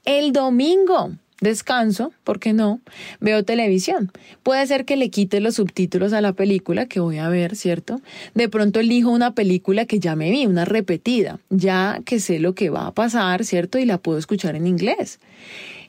El 0.06 0.32
domingo 0.32 1.12
descanso, 1.46 2.12
¿por 2.26 2.40
qué 2.40 2.52
no? 2.52 2.82
Veo 3.22 3.46
televisión. 3.46 4.12
Puede 4.44 4.68
ser 4.68 4.84
que 4.84 4.98
le 4.98 5.10
quite 5.10 5.40
los 5.40 5.56
subtítulos 5.56 6.12
a 6.12 6.20
la 6.20 6.34
película 6.34 6.88
que 6.88 7.00
voy 7.00 7.20
a 7.20 7.30
ver, 7.30 7.56
¿cierto? 7.56 8.02
De 8.34 8.50
pronto 8.50 8.82
elijo 8.82 9.12
una 9.12 9.34
película 9.34 9.86
que 9.86 10.00
ya 10.00 10.18
me 10.18 10.30
vi, 10.32 10.46
una 10.46 10.66
repetida, 10.66 11.40
ya 11.50 12.02
que 12.06 12.20
sé 12.20 12.40
lo 12.40 12.54
que 12.54 12.70
va 12.70 12.88
a 12.88 12.94
pasar, 12.94 13.46
¿cierto? 13.46 13.80
Y 13.80 13.86
la 13.86 13.98
puedo 13.98 14.18
escuchar 14.18 14.56
en 14.56 14.68
inglés. 14.68 15.20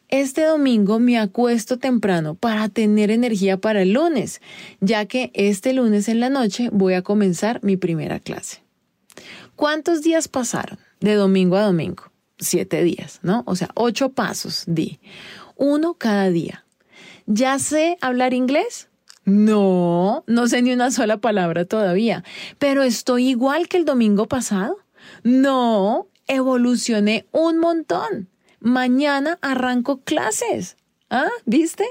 Este 0.08 0.44
domingo 0.44 1.00
me 1.00 1.18
acuesto 1.18 1.78
temprano 1.78 2.36
para 2.36 2.68
tener 2.68 3.10
energía 3.10 3.56
para 3.56 3.82
el 3.82 3.94
lunes, 3.94 4.40
ya 4.80 5.06
que 5.06 5.32
este 5.34 5.72
lunes 5.72 6.08
en 6.08 6.20
la 6.20 6.30
noche 6.30 6.68
voy 6.70 6.94
a 6.94 7.02
comenzar 7.02 7.58
mi 7.64 7.76
primera 7.76 8.20
clase. 8.20 8.58
¿Cuántos 9.56 10.02
días 10.02 10.28
pasaron 10.28 10.78
de 11.00 11.14
domingo 11.14 11.56
a 11.56 11.62
domingo? 11.62 12.04
siete 12.38 12.82
días, 12.82 13.20
¿no? 13.22 13.42
O 13.46 13.56
sea, 13.56 13.70
ocho 13.75 14.10
pasos 14.10 14.64
di. 14.66 14.98
Uno 15.56 15.94
cada 15.94 16.30
día. 16.30 16.64
¿Ya 17.26 17.58
sé 17.58 17.98
hablar 18.00 18.34
inglés? 18.34 18.88
No, 19.25 20.22
no 20.28 20.46
sé 20.46 20.62
ni 20.62 20.72
una 20.72 20.92
sola 20.92 21.16
palabra 21.16 21.64
todavía, 21.64 22.22
pero 22.58 22.84
estoy 22.84 23.28
igual 23.30 23.66
que 23.66 23.76
el 23.76 23.84
domingo 23.84 24.26
pasado. 24.26 24.78
No, 25.25 26.06
evolucioné 26.28 27.26
un 27.32 27.58
montón. 27.58 28.28
Mañana 28.60 29.38
arranco 29.42 29.98
clases. 30.02 30.76
¿Ah? 31.10 31.28
¿Viste? 31.44 31.84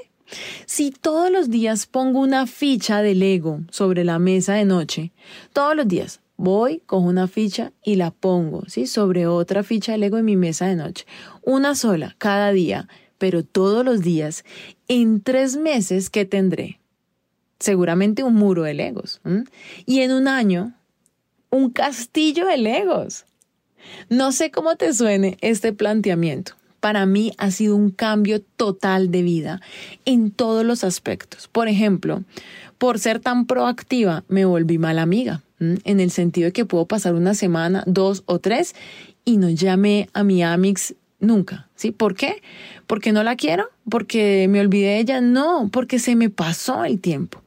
Si 0.66 0.92
todos 0.92 1.30
los 1.30 1.50
días 1.50 1.86
pongo 1.86 2.20
una 2.20 2.48
ficha 2.48 3.02
de 3.02 3.16
Lego 3.16 3.60
sobre 3.70 4.04
la 4.04 4.18
mesa 4.18 4.54
de 4.54 4.66
noche, 4.66 5.12
todos 5.54 5.76
los 5.76 5.88
días, 5.88 6.22
Voy, 6.38 6.82
cojo 6.86 7.08
una 7.08 7.30
ficha 7.30 7.72
y 7.82 7.96
la 7.96 8.12
pongo, 8.12 8.64
¿sí? 8.68 8.88
Sobre 8.88 9.26
otra 9.26 9.64
ficha 9.64 9.94
de 9.94 10.00
Lego 10.00 10.18
en 10.18 10.26
mi 10.26 10.36
mesa 10.36 10.68
de 10.68 10.76
noche. 10.76 11.06
Una 11.44 11.76
sola, 11.76 12.16
cada 12.18 12.52
día, 12.52 12.90
pero 13.18 13.44
todos 13.44 13.86
los 13.86 14.02
días. 14.02 14.44
En 14.88 15.22
tres 15.22 15.56
meses, 15.56 16.10
¿qué 16.10 16.26
tendré? 16.26 16.80
Seguramente 17.60 18.24
un 18.24 18.36
muro 18.36 18.64
de 18.64 18.74
Legos. 18.74 19.22
Y 19.86 20.02
en 20.02 20.12
un 20.12 20.28
año, 20.28 20.74
un 21.50 21.70
castillo 21.70 22.46
de 22.46 22.58
Legos. 22.58 23.26
No 24.10 24.32
sé 24.32 24.52
cómo 24.52 24.76
te 24.76 24.94
suene 24.94 25.38
este 25.42 25.74
planteamiento. 25.74 26.54
Para 26.80 27.06
mí 27.06 27.34
ha 27.38 27.50
sido 27.50 27.76
un 27.76 27.90
cambio 27.90 28.42
total 28.42 29.10
de 29.10 29.24
vida 29.24 29.62
en 30.06 30.32
todos 30.32 30.64
los 30.66 30.84
aspectos. 30.84 31.48
Por 31.48 31.68
ejemplo, 31.68 32.24
por 32.78 33.00
ser 33.00 33.20
tan 33.20 33.48
proactiva, 33.48 34.24
me 34.28 34.46
volví 34.46 34.78
mala 34.78 35.02
amiga 35.02 35.42
en 35.60 36.00
el 36.00 36.12
sentido 36.12 36.48
de 36.48 36.52
que 36.52 36.66
puedo 36.66 36.86
pasar 36.86 37.16
una 37.16 37.34
semana, 37.34 37.84
dos 37.88 38.24
o 38.26 38.40
tres 38.40 38.76
y 39.24 39.38
no 39.38 39.50
llamé 39.50 40.10
a 40.14 40.24
mi 40.24 40.44
Amix 40.44 40.94
nunca, 41.20 41.68
¿sí? 41.76 41.92
¿Por 41.92 42.16
qué? 42.16 42.42
¿Porque 42.88 43.12
no 43.12 43.24
la 43.24 43.36
quiero? 43.36 43.70
¿Porque 43.90 44.48
me 44.50 44.60
olvidé 44.60 44.88
de 44.88 45.00
ella? 45.00 45.22
No, 45.22 45.70
porque 45.72 46.00
se 46.00 46.16
me 46.16 46.30
pasó 46.30 46.86
el 46.86 47.00
tiempo. 47.00 47.42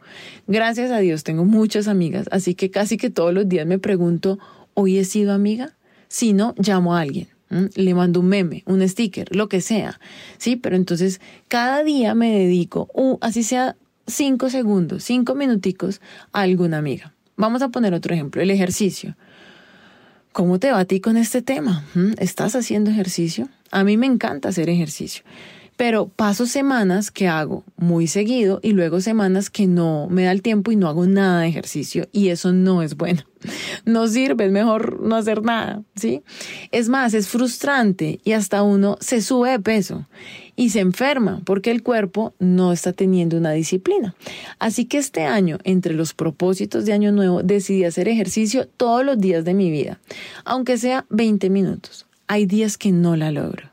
Gracias 0.46 0.90
a 0.90 0.98
Dios 0.98 1.24
tengo 1.24 1.44
muchas 1.44 1.88
amigas, 1.88 2.28
así 2.30 2.54
que 2.54 2.70
casi 2.70 2.96
que 2.96 3.10
todos 3.10 3.34
los 3.34 3.48
días 3.48 3.66
me 3.66 3.78
pregunto, 3.78 4.38
¿hoy 4.74 4.98
he 4.98 5.04
sido 5.04 5.32
amiga? 5.32 5.74
Si 6.08 6.32
no, 6.32 6.54
llamo 6.58 6.94
a 6.94 7.00
alguien. 7.00 7.28
Le 7.74 7.94
mando 7.94 8.20
un 8.20 8.28
meme, 8.28 8.62
un 8.66 8.86
sticker, 8.86 9.34
lo 9.34 9.48
que 9.48 9.60
sea. 9.60 10.00
Sí, 10.36 10.56
pero 10.56 10.76
entonces 10.76 11.20
cada 11.48 11.82
día 11.82 12.14
me 12.14 12.38
dedico, 12.38 12.88
así 13.20 13.42
sea 13.42 13.76
cinco 14.06 14.50
segundos, 14.50 15.04
cinco 15.04 15.34
minuticos, 15.34 16.00
a 16.32 16.42
alguna 16.42 16.78
amiga. 16.78 17.14
Vamos 17.36 17.62
a 17.62 17.68
poner 17.68 17.94
otro 17.94 18.14
ejemplo, 18.14 18.42
el 18.42 18.50
ejercicio. 18.50 19.16
¿Cómo 20.32 20.58
te 20.58 20.70
va 20.70 20.80
a 20.80 20.84
ti 20.84 21.00
con 21.00 21.16
este 21.16 21.42
tema? 21.42 21.84
¿Estás 22.18 22.54
haciendo 22.54 22.90
ejercicio? 22.90 23.48
A 23.70 23.84
mí 23.84 23.96
me 23.96 24.06
encanta 24.06 24.48
hacer 24.48 24.68
ejercicio, 24.70 25.24
pero 25.76 26.08
paso 26.08 26.46
semanas 26.46 27.10
que 27.10 27.28
hago 27.28 27.64
muy 27.76 28.08
seguido 28.08 28.58
y 28.62 28.72
luego 28.72 29.00
semanas 29.00 29.48
que 29.48 29.66
no 29.68 30.08
me 30.10 30.24
da 30.24 30.32
el 30.32 30.42
tiempo 30.42 30.72
y 30.72 30.76
no 30.76 30.88
hago 30.88 31.06
nada 31.06 31.42
de 31.42 31.48
ejercicio 31.48 32.08
y 32.10 32.30
eso 32.30 32.52
no 32.52 32.82
es 32.82 32.96
bueno. 32.96 33.22
No 33.84 34.08
sirve, 34.08 34.46
es 34.46 34.52
mejor 34.52 35.00
no 35.00 35.14
hacer 35.14 35.42
nada, 35.42 35.84
¿sí? 35.94 36.22
Es 36.72 36.88
más, 36.88 37.14
es 37.14 37.28
frustrante 37.28 38.20
y 38.24 38.32
hasta 38.32 38.64
uno 38.64 38.98
se 39.00 39.22
sube 39.22 39.52
de 39.52 39.60
peso 39.60 40.08
y 40.56 40.70
se 40.70 40.80
enferma 40.80 41.40
porque 41.44 41.70
el 41.70 41.84
cuerpo 41.84 42.34
no 42.40 42.72
está 42.72 42.92
teniendo 42.92 43.36
una 43.36 43.52
disciplina. 43.52 44.16
Así 44.58 44.86
que 44.86 44.98
este 44.98 45.22
año, 45.22 45.58
entre 45.62 45.94
los 45.94 46.14
propósitos 46.14 46.84
de 46.84 46.92
Año 46.92 47.12
Nuevo, 47.12 47.44
decidí 47.44 47.84
hacer 47.84 48.08
ejercicio 48.08 48.66
todos 48.66 49.06
los 49.06 49.20
días 49.20 49.44
de 49.44 49.54
mi 49.54 49.70
vida, 49.70 50.00
aunque 50.44 50.76
sea 50.76 51.06
20 51.08 51.48
minutos. 51.48 52.07
Hay 52.28 52.46
días 52.46 52.78
que 52.78 52.92
no 52.92 53.16
la 53.16 53.32
logro. 53.32 53.68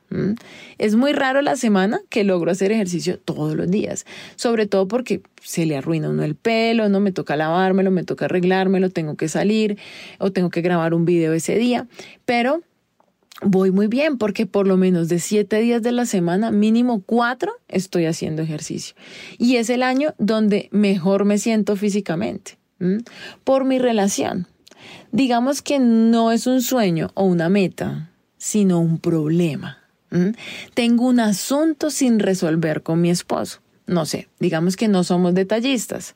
Es 0.78 0.96
muy 0.96 1.12
raro 1.12 1.42
la 1.42 1.58
semana 1.58 2.00
que 2.10 2.24
logro 2.24 2.50
hacer 2.50 2.72
ejercicio 2.72 3.20
todos 3.20 3.54
los 3.56 3.70
días, 3.70 4.06
sobre 4.38 4.66
todo 4.66 4.88
porque 4.88 5.22
se 5.42 5.66
le 5.66 5.76
arruina 5.76 6.10
uno 6.10 6.24
el 6.24 6.36
pelo, 6.36 6.88
no 6.88 7.02
me 7.02 7.12
toca 7.12 7.36
lavármelo, 7.36 7.92
me 7.92 8.04
toca 8.04 8.26
arreglármelo, 8.26 8.90
tengo 8.90 9.16
que 9.16 9.28
salir 9.28 9.78
o 10.18 10.32
tengo 10.32 10.50
que 10.50 10.62
grabar 10.62 10.94
un 10.94 11.04
video 11.04 11.34
ese 11.34 11.58
día, 11.58 11.88
pero 12.24 12.62
voy 13.42 13.72
muy 13.72 13.88
bien 13.88 14.18
porque 14.18 14.46
por 14.46 14.68
lo 14.68 14.78
menos 14.78 15.10
de 15.10 15.20
siete 15.20 15.60
días 15.60 15.82
de 15.82 15.92
la 15.92 16.06
semana, 16.06 16.50
mínimo 16.52 17.02
cuatro, 17.02 17.52
estoy 17.68 18.06
haciendo 18.06 18.42
ejercicio. 18.42 18.96
Y 19.38 19.58
es 19.58 19.70
el 19.70 19.84
año 19.84 20.14
donde 20.18 20.70
mejor 20.72 21.26
me 21.26 21.38
siento 21.40 21.76
físicamente, 21.76 22.58
por 23.44 23.66
mi 23.66 23.80
relación. 23.80 24.48
Digamos 25.12 25.62
que 25.62 25.80
no 25.80 26.32
es 26.32 26.48
un 26.48 26.62
sueño 26.62 27.12
o 27.16 27.26
una 27.26 27.50
meta, 27.50 28.12
sino 28.46 28.80
un 28.80 29.00
problema. 29.00 29.80
Tengo 30.76 31.08
un 31.08 31.20
asunto 31.20 31.90
sin 31.90 32.20
resolver 32.20 32.84
con 32.84 33.02
mi 33.02 33.10
esposo. 33.10 33.60
No 33.88 34.06
sé, 34.06 34.28
digamos 34.40 34.76
que 34.76 34.88
no 34.88 35.04
somos 35.04 35.34
detallistas. 35.34 36.16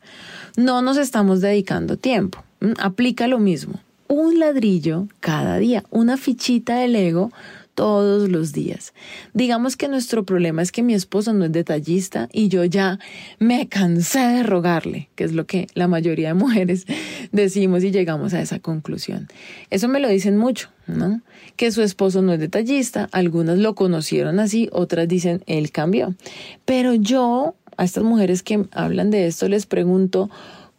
No 0.55 0.83
nos 0.83 0.97
estamos 0.97 1.41
dedicando 1.41 1.97
tiempo. 1.97 2.43
Aplica 2.77 3.27
lo 3.27 3.39
mismo 3.39 3.79
un 4.07 4.39
ladrillo 4.39 5.07
cada 5.19 5.57
día, 5.57 5.83
una 5.91 6.17
fichita 6.17 6.77
de 6.77 6.87
Lego 6.87 7.31
todos 7.79 8.27
los 8.27 8.51
días. 8.51 8.93
Digamos 9.33 9.77
que 9.77 9.87
nuestro 9.87 10.25
problema 10.25 10.61
es 10.61 10.73
que 10.73 10.83
mi 10.83 10.93
esposo 10.93 11.31
no 11.31 11.45
es 11.45 11.53
detallista 11.53 12.27
y 12.33 12.49
yo 12.49 12.65
ya 12.65 12.99
me 13.39 13.69
cansé 13.69 14.19
de 14.19 14.43
rogarle, 14.43 15.07
que 15.15 15.23
es 15.23 15.31
lo 15.31 15.45
que 15.45 15.67
la 15.75 15.87
mayoría 15.87 16.27
de 16.27 16.33
mujeres 16.33 16.85
decimos 17.31 17.85
y 17.85 17.91
llegamos 17.91 18.33
a 18.33 18.41
esa 18.41 18.59
conclusión. 18.59 19.29
Eso 19.69 19.87
me 19.87 20.01
lo 20.01 20.09
dicen 20.09 20.35
mucho, 20.35 20.67
¿no? 20.87 21.21
Que 21.55 21.71
su 21.71 21.81
esposo 21.81 22.21
no 22.21 22.33
es 22.33 22.41
detallista, 22.41 23.07
algunas 23.13 23.57
lo 23.57 23.75
conocieron 23.75 24.41
así, 24.41 24.67
otras 24.73 25.07
dicen 25.07 25.41
él 25.47 25.71
cambió. 25.71 26.15
Pero 26.65 26.93
yo 26.95 27.55
a 27.77 27.85
estas 27.85 28.03
mujeres 28.03 28.43
que 28.43 28.65
hablan 28.73 29.09
de 29.09 29.25
esto 29.25 29.47
les 29.47 29.65
pregunto, 29.65 30.29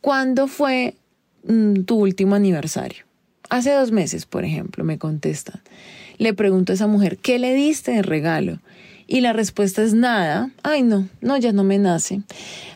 ¿cuándo 0.03 0.49
fue 0.49 0.97
mm, 1.45 1.85
tu 1.85 1.97
último 1.97 2.35
aniversario? 2.35 3.07
Hace 3.49 3.73
dos 3.73 3.91
meses, 3.91 4.27
por 4.27 4.45
ejemplo, 4.45 4.85
me 4.85 4.99
contestan. 4.99 5.63
Le 6.21 6.35
pregunto 6.35 6.71
a 6.71 6.75
esa 6.75 6.87
mujer, 6.87 7.17
¿qué 7.17 7.39
le 7.39 7.55
diste 7.55 7.93
de 7.93 8.03
regalo? 8.03 8.59
Y 9.07 9.23
la 9.23 9.33
respuesta 9.33 9.83
es 9.83 9.95
nada. 9.95 10.51
Ay, 10.63 10.83
no, 10.83 11.09
no, 11.23 11.39
ya 11.39 11.55
no 11.55 11.65
me 11.65 11.79
nace. 11.79 12.21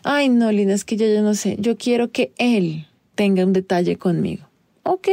Ay, 0.03 0.29
no, 0.29 0.51
Lina, 0.51 0.73
es 0.73 0.83
que 0.83 0.97
yo 0.97 1.05
ya 1.05 1.21
no 1.21 1.35
sé. 1.35 1.55
Yo 1.59 1.77
quiero 1.77 2.11
que 2.11 2.31
él 2.39 2.87
tenga 3.13 3.45
un 3.45 3.53
detalle 3.53 3.97
conmigo. 3.97 4.47
Ok. 4.81 5.09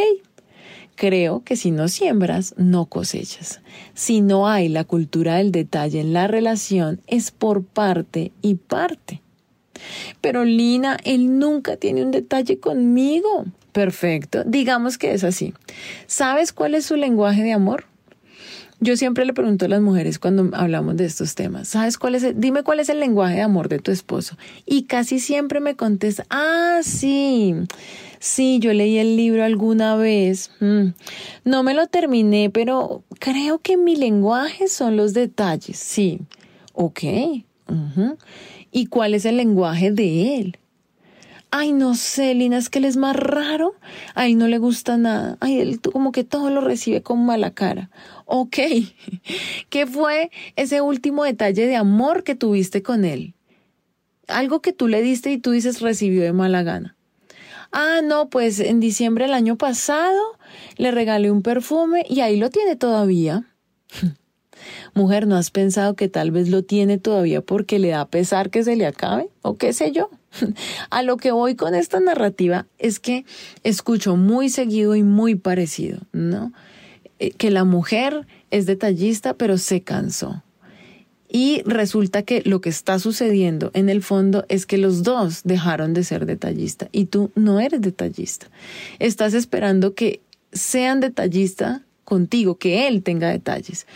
Creo 0.94 1.44
que 1.44 1.56
si 1.56 1.72
no 1.72 1.88
siembras, 1.88 2.54
no 2.56 2.86
cosechas. 2.86 3.60
Si 3.92 4.22
no 4.22 4.48
hay 4.48 4.70
la 4.70 4.84
cultura 4.84 5.36
del 5.36 5.52
detalle 5.52 6.00
en 6.00 6.14
la 6.14 6.26
relación, 6.26 7.02
es 7.06 7.32
por 7.32 7.62
parte 7.62 8.32
y 8.40 8.54
parte. 8.54 9.20
Pero 10.22 10.46
Lina, 10.46 10.96
él 11.04 11.38
nunca 11.38 11.76
tiene 11.76 12.02
un 12.02 12.12
detalle 12.12 12.58
conmigo. 12.58 13.44
Perfecto. 13.72 14.42
Digamos 14.46 14.96
que 14.96 15.12
es 15.12 15.22
así. 15.22 15.52
¿Sabes 16.06 16.54
cuál 16.54 16.74
es 16.74 16.86
su 16.86 16.96
lenguaje 16.96 17.42
de 17.42 17.52
amor? 17.52 17.91
Yo 18.82 18.96
siempre 18.96 19.24
le 19.24 19.32
pregunto 19.32 19.66
a 19.66 19.68
las 19.68 19.80
mujeres 19.80 20.18
cuando 20.18 20.50
hablamos 20.56 20.96
de 20.96 21.04
estos 21.04 21.36
temas, 21.36 21.68
¿sabes 21.68 21.98
cuál 21.98 22.16
es? 22.16 22.40
dime 22.40 22.64
cuál 22.64 22.80
es 22.80 22.88
el 22.88 22.98
lenguaje 22.98 23.36
de 23.36 23.42
amor 23.42 23.68
de 23.68 23.78
tu 23.78 23.92
esposo. 23.92 24.36
Y 24.66 24.86
casi 24.86 25.20
siempre 25.20 25.60
me 25.60 25.76
contesta, 25.76 26.26
ah, 26.30 26.80
sí, 26.82 27.54
sí, 28.18 28.58
yo 28.58 28.72
leí 28.72 28.98
el 28.98 29.16
libro 29.16 29.44
alguna 29.44 29.94
vez. 29.94 30.50
Mm, 30.58 30.94
no 31.44 31.62
me 31.62 31.74
lo 31.74 31.86
terminé, 31.86 32.50
pero 32.50 33.04
creo 33.20 33.60
que 33.60 33.76
mi 33.76 33.94
lenguaje 33.94 34.66
son 34.66 34.96
los 34.96 35.14
detalles. 35.14 35.78
Sí, 35.78 36.18
ok. 36.72 37.04
¿Y 38.72 38.86
cuál 38.86 39.14
es 39.14 39.24
el 39.26 39.36
lenguaje 39.36 39.92
de 39.92 40.38
él? 40.40 40.58
Ay, 41.54 41.74
no 41.74 41.94
sé, 41.94 42.34
Lina, 42.34 42.56
es 42.56 42.70
que 42.70 42.78
él 42.78 42.86
es 42.86 42.96
más 42.96 43.14
raro. 43.14 43.74
Ay, 44.14 44.34
no 44.34 44.48
le 44.48 44.56
gusta 44.56 44.96
nada. 44.96 45.36
Ay, 45.40 45.60
él 45.60 45.82
como 45.82 46.10
que 46.10 46.24
todo 46.24 46.48
lo 46.48 46.62
recibe 46.62 47.02
con 47.02 47.26
mala 47.26 47.50
cara. 47.50 47.90
Ok. 48.24 48.56
¿Qué 49.68 49.86
fue 49.86 50.30
ese 50.56 50.80
último 50.80 51.24
detalle 51.24 51.66
de 51.66 51.76
amor 51.76 52.24
que 52.24 52.34
tuviste 52.34 52.82
con 52.82 53.04
él? 53.04 53.34
Algo 54.28 54.62
que 54.62 54.72
tú 54.72 54.88
le 54.88 55.02
diste 55.02 55.30
y 55.30 55.36
tú 55.36 55.50
dices 55.50 55.82
recibió 55.82 56.22
de 56.22 56.32
mala 56.32 56.62
gana. 56.62 56.96
Ah, 57.70 58.00
no, 58.02 58.30
pues 58.30 58.58
en 58.58 58.80
diciembre 58.80 59.26
del 59.26 59.34
año 59.34 59.58
pasado 59.58 60.22
le 60.78 60.90
regalé 60.90 61.30
un 61.30 61.42
perfume 61.42 62.06
y 62.08 62.20
ahí 62.20 62.38
lo 62.38 62.48
tiene 62.48 62.76
todavía. 62.76 63.44
Mujer, 64.94 65.26
¿no 65.26 65.36
has 65.36 65.50
pensado 65.50 65.96
que 65.96 66.08
tal 66.08 66.30
vez 66.30 66.48
lo 66.48 66.62
tiene 66.62 66.96
todavía 66.96 67.42
porque 67.42 67.78
le 67.78 67.88
da 67.90 68.08
pesar 68.08 68.48
que 68.48 68.64
se 68.64 68.74
le 68.74 68.86
acabe? 68.86 69.28
¿O 69.42 69.58
qué 69.58 69.74
sé 69.74 69.92
yo? 69.92 70.08
A 70.90 71.02
lo 71.02 71.16
que 71.16 71.32
voy 71.32 71.54
con 71.54 71.74
esta 71.74 72.00
narrativa 72.00 72.66
es 72.78 73.00
que 73.00 73.24
escucho 73.62 74.16
muy 74.16 74.48
seguido 74.48 74.94
y 74.94 75.02
muy 75.02 75.34
parecido, 75.34 75.98
¿no? 76.12 76.52
Eh, 77.18 77.30
que 77.30 77.50
la 77.50 77.64
mujer 77.64 78.26
es 78.50 78.66
detallista, 78.66 79.34
pero 79.34 79.58
se 79.58 79.82
cansó. 79.82 80.42
Y 81.34 81.62
resulta 81.64 82.24
que 82.24 82.42
lo 82.44 82.60
que 82.60 82.68
está 82.68 82.98
sucediendo 82.98 83.70
en 83.72 83.88
el 83.88 84.02
fondo 84.02 84.44
es 84.50 84.66
que 84.66 84.76
los 84.76 85.02
dos 85.02 85.40
dejaron 85.44 85.94
de 85.94 86.04
ser 86.04 86.26
detallista 86.26 86.88
y 86.92 87.06
tú 87.06 87.30
no 87.34 87.58
eres 87.58 87.80
detallista. 87.80 88.48
Estás 88.98 89.32
esperando 89.32 89.94
que 89.94 90.20
sean 90.52 91.00
detallista 91.00 91.86
contigo, 92.04 92.58
que 92.58 92.86
él 92.86 93.02
tenga 93.02 93.30
detalles 93.30 93.86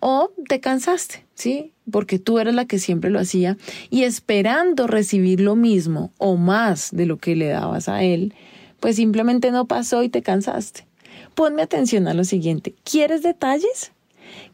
o 0.00 0.32
te 0.48 0.58
cansaste, 0.58 1.24
¿sí? 1.40 1.72
Porque 1.90 2.18
tú 2.18 2.38
eres 2.38 2.54
la 2.54 2.66
que 2.66 2.78
siempre 2.78 3.10
lo 3.10 3.18
hacía 3.18 3.56
y 3.88 4.04
esperando 4.04 4.86
recibir 4.86 5.40
lo 5.40 5.56
mismo 5.56 6.12
o 6.18 6.36
más 6.36 6.90
de 6.92 7.06
lo 7.06 7.16
que 7.16 7.34
le 7.34 7.48
dabas 7.48 7.88
a 7.88 8.02
él, 8.02 8.34
pues 8.78 8.96
simplemente 8.96 9.50
no 9.50 9.66
pasó 9.66 10.02
y 10.02 10.08
te 10.08 10.22
cansaste. 10.22 10.86
Ponme 11.34 11.62
atención 11.62 12.08
a 12.08 12.14
lo 12.14 12.24
siguiente. 12.24 12.74
¿Quieres 12.84 13.22
detalles? 13.22 13.92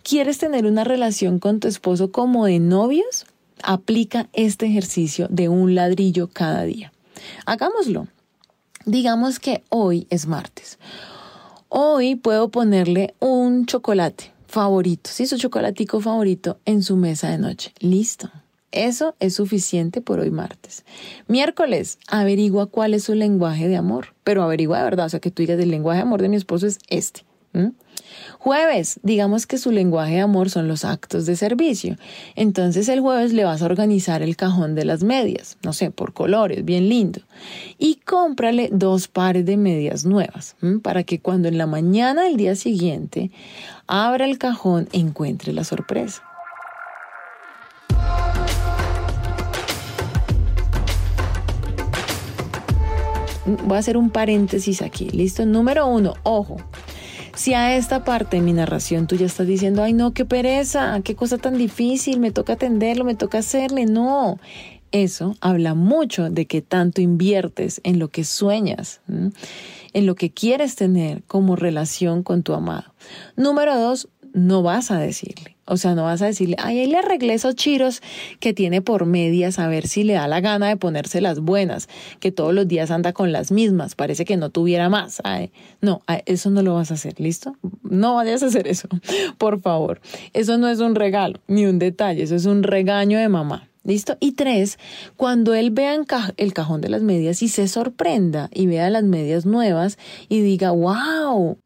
¿Quieres 0.02 0.38
tener 0.38 0.64
una 0.64 0.84
relación 0.84 1.38
con 1.38 1.58
tu 1.60 1.68
esposo 1.68 2.12
como 2.12 2.46
de 2.46 2.60
novios? 2.60 3.26
Aplica 3.62 4.28
este 4.32 4.66
ejercicio 4.66 5.26
de 5.28 5.48
un 5.48 5.74
ladrillo 5.74 6.28
cada 6.32 6.62
día. 6.62 6.92
Hagámoslo. 7.46 8.06
Digamos 8.84 9.40
que 9.40 9.64
hoy 9.70 10.06
es 10.10 10.26
martes. 10.28 10.78
Hoy 11.68 12.14
puedo 12.14 12.50
ponerle 12.50 13.14
un 13.18 13.66
chocolate 13.66 14.35
favorito, 14.56 15.10
sí, 15.12 15.26
su 15.26 15.36
chocolatico 15.36 16.00
favorito 16.00 16.60
en 16.64 16.82
su 16.82 16.96
mesa 16.96 17.28
de 17.28 17.36
noche. 17.36 17.74
Listo. 17.78 18.30
Eso 18.72 19.14
es 19.20 19.34
suficiente 19.34 20.00
por 20.00 20.18
hoy 20.18 20.30
martes. 20.30 20.86
Miércoles, 21.28 21.98
averigua 22.08 22.64
cuál 22.64 22.94
es 22.94 23.04
su 23.04 23.14
lenguaje 23.14 23.68
de 23.68 23.76
amor, 23.76 24.14
pero 24.24 24.42
averigua 24.42 24.78
de 24.78 24.84
verdad, 24.84 25.06
o 25.06 25.08
sea, 25.10 25.20
que 25.20 25.30
tú 25.30 25.42
digas, 25.42 25.60
el 25.60 25.70
lenguaje 25.70 25.98
de 25.98 26.04
amor 26.04 26.22
de 26.22 26.30
mi 26.30 26.36
esposo 26.36 26.66
es 26.66 26.78
este. 26.88 27.26
Jueves, 28.38 29.00
digamos 29.02 29.46
que 29.46 29.58
su 29.58 29.70
lenguaje 29.70 30.14
de 30.14 30.20
amor 30.20 30.50
son 30.50 30.68
los 30.68 30.84
actos 30.84 31.26
de 31.26 31.36
servicio. 31.36 31.96
Entonces 32.34 32.88
el 32.88 33.00
jueves 33.00 33.32
le 33.32 33.44
vas 33.44 33.62
a 33.62 33.66
organizar 33.66 34.22
el 34.22 34.36
cajón 34.36 34.74
de 34.74 34.84
las 34.84 35.02
medias, 35.02 35.56
no 35.62 35.72
sé, 35.72 35.90
por 35.90 36.12
colores, 36.12 36.64
bien 36.64 36.88
lindo. 36.88 37.20
Y 37.78 37.96
cómprale 37.96 38.70
dos 38.72 39.08
pares 39.08 39.44
de 39.46 39.56
medias 39.56 40.04
nuevas, 40.04 40.56
para 40.82 41.02
que 41.02 41.20
cuando 41.20 41.48
en 41.48 41.58
la 41.58 41.66
mañana 41.66 42.22
del 42.22 42.36
día 42.36 42.54
siguiente 42.54 43.30
abra 43.86 44.24
el 44.24 44.38
cajón 44.38 44.88
encuentre 44.92 45.52
la 45.52 45.64
sorpresa. 45.64 46.22
Voy 53.64 53.76
a 53.76 53.78
hacer 53.78 53.96
un 53.96 54.10
paréntesis 54.10 54.82
aquí, 54.82 55.08
¿listo? 55.10 55.46
Número 55.46 55.86
uno, 55.86 56.14
ojo, 56.24 56.56
si 57.36 57.54
a 57.54 57.76
esta 57.76 58.02
parte 58.02 58.36
de 58.36 58.42
mi 58.42 58.52
narración 58.52 59.06
tú 59.06 59.14
ya 59.14 59.26
estás 59.26 59.46
diciendo, 59.46 59.82
ay 59.82 59.92
no, 59.92 60.12
qué 60.12 60.24
pereza, 60.24 61.00
qué 61.04 61.14
cosa 61.14 61.38
tan 61.38 61.56
difícil, 61.56 62.18
me 62.18 62.32
toca 62.32 62.54
atenderlo, 62.54 63.04
me 63.04 63.14
toca 63.14 63.38
hacerle, 63.38 63.84
no. 63.84 64.38
Eso 64.90 65.36
habla 65.40 65.74
mucho 65.74 66.30
de 66.30 66.46
que 66.46 66.62
tanto 66.62 67.02
inviertes 67.02 67.80
en 67.84 67.98
lo 67.98 68.08
que 68.08 68.24
sueñas, 68.24 69.02
en 69.08 70.06
lo 70.06 70.14
que 70.14 70.30
quieres 70.30 70.76
tener 70.76 71.22
como 71.24 71.56
relación 71.56 72.22
con 72.22 72.42
tu 72.42 72.54
amado. 72.54 72.94
Número 73.36 73.78
dos, 73.78 74.08
no 74.32 74.62
vas 74.62 74.90
a 74.90 74.98
decirle. 74.98 75.55
O 75.66 75.76
sea, 75.76 75.94
no 75.94 76.04
vas 76.04 76.22
a 76.22 76.26
decirle, 76.26 76.56
ay, 76.58 76.78
ahí 76.78 76.86
le 76.86 76.98
arreglé 76.98 77.34
esos 77.34 77.54
chiros 77.56 78.02
que 78.40 78.52
tiene 78.52 78.82
por 78.82 79.04
medias 79.04 79.58
a 79.58 79.68
ver 79.68 79.88
si 79.88 80.04
le 80.04 80.14
da 80.14 80.28
la 80.28 80.40
gana 80.40 80.68
de 80.68 80.76
ponerse 80.76 81.20
las 81.20 81.40
buenas, 81.40 81.88
que 82.20 82.30
todos 82.30 82.54
los 82.54 82.68
días 82.68 82.90
anda 82.90 83.12
con 83.12 83.32
las 83.32 83.50
mismas, 83.50 83.94
parece 83.94 84.24
que 84.24 84.36
no 84.36 84.50
tuviera 84.50 84.88
más. 84.88 85.20
no, 85.80 86.02
eso 86.26 86.50
no 86.50 86.62
lo 86.62 86.74
vas 86.74 86.90
a 86.90 86.94
hacer, 86.94 87.20
¿listo? 87.20 87.56
No 87.82 88.14
vayas 88.14 88.42
a 88.42 88.46
hacer 88.46 88.68
eso, 88.68 88.88
por 89.38 89.60
favor. 89.60 90.00
Eso 90.32 90.56
no 90.58 90.68
es 90.68 90.80
un 90.80 90.94
regalo 90.94 91.40
ni 91.48 91.66
un 91.66 91.78
detalle, 91.78 92.22
eso 92.22 92.36
es 92.36 92.46
un 92.46 92.62
regaño 92.62 93.18
de 93.18 93.28
mamá. 93.28 93.68
¿Listo? 93.86 94.16
Y 94.18 94.32
tres, 94.32 94.80
cuando 95.16 95.54
él 95.54 95.70
vea 95.70 95.96
el 96.36 96.52
cajón 96.54 96.80
de 96.80 96.88
las 96.88 97.02
medias 97.02 97.40
y 97.42 97.48
se 97.48 97.68
sorprenda 97.68 98.50
y 98.52 98.66
vea 98.66 98.90
las 98.90 99.04
medias 99.04 99.46
nuevas 99.46 99.96
y 100.28 100.40
diga, 100.40 100.72
wow, 100.72 101.56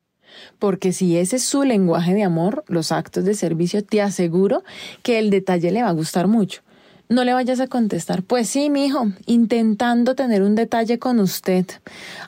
Porque 0.61 0.93
si 0.93 1.17
ese 1.17 1.37
es 1.37 1.45
su 1.45 1.65
lenguaje 1.65 2.15
de 2.15 2.23
amor, 2.23 2.63
los 2.69 2.93
actos 2.93 3.25
de 3.25 3.35
servicio, 3.35 3.85
te 3.85 4.01
aseguro 4.01 4.63
que 5.03 5.19
el 5.19 5.31
detalle 5.31 5.73
le 5.73 5.83
va 5.83 5.89
a 5.89 5.93
gustar 5.93 6.29
mucho. 6.29 6.63
No 7.09 7.25
le 7.25 7.33
vayas 7.33 7.59
a 7.59 7.67
contestar, 7.67 8.23
pues 8.23 8.49
sí, 8.49 8.71
mi 8.71 8.87
hijo, 8.87 9.09
intentando 9.27 10.15
tener 10.15 10.43
un 10.43 10.55
detalle 10.55 11.01
con 11.01 11.19
usted, 11.19 11.67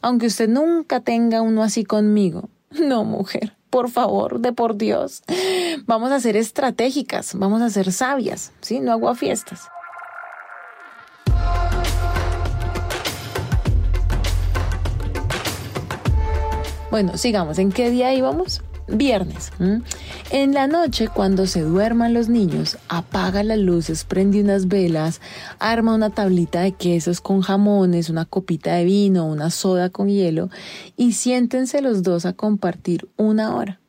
aunque 0.00 0.26
usted 0.26 0.48
nunca 0.48 0.98
tenga 0.98 1.40
uno 1.40 1.62
así 1.62 1.84
conmigo. 1.84 2.48
No, 2.80 3.04
mujer, 3.04 3.52
por 3.68 3.90
favor, 3.90 4.40
de 4.40 4.52
por 4.52 4.76
Dios. 4.76 5.22
Vamos 5.86 6.10
a 6.10 6.20
ser 6.20 6.36
estratégicas, 6.36 7.34
vamos 7.34 7.60
a 7.60 7.68
ser 7.68 7.92
sabias, 7.92 8.50
¿sí? 8.62 8.80
No 8.80 8.92
hago 8.92 9.14
fiestas. 9.14 9.68
Bueno, 16.92 17.16
sigamos. 17.16 17.58
¿En 17.58 17.72
qué 17.72 17.90
día 17.90 18.12
íbamos? 18.12 18.60
Viernes. 18.86 19.50
En 20.30 20.52
la 20.52 20.66
noche, 20.66 21.08
cuando 21.08 21.46
se 21.46 21.62
duerman 21.62 22.12
los 22.12 22.28
niños, 22.28 22.76
apaga 22.90 23.42
las 23.42 23.56
luces, 23.56 24.04
prende 24.04 24.42
unas 24.42 24.68
velas, 24.68 25.22
arma 25.58 25.94
una 25.94 26.10
tablita 26.10 26.60
de 26.60 26.72
quesos 26.72 27.22
con 27.22 27.40
jamones, 27.40 28.10
una 28.10 28.26
copita 28.26 28.74
de 28.74 28.84
vino, 28.84 29.24
una 29.24 29.48
soda 29.48 29.88
con 29.88 30.08
hielo 30.08 30.50
y 30.94 31.12
siéntense 31.12 31.80
los 31.80 32.02
dos 32.02 32.26
a 32.26 32.34
compartir 32.34 33.08
una 33.16 33.56
hora. 33.56 33.80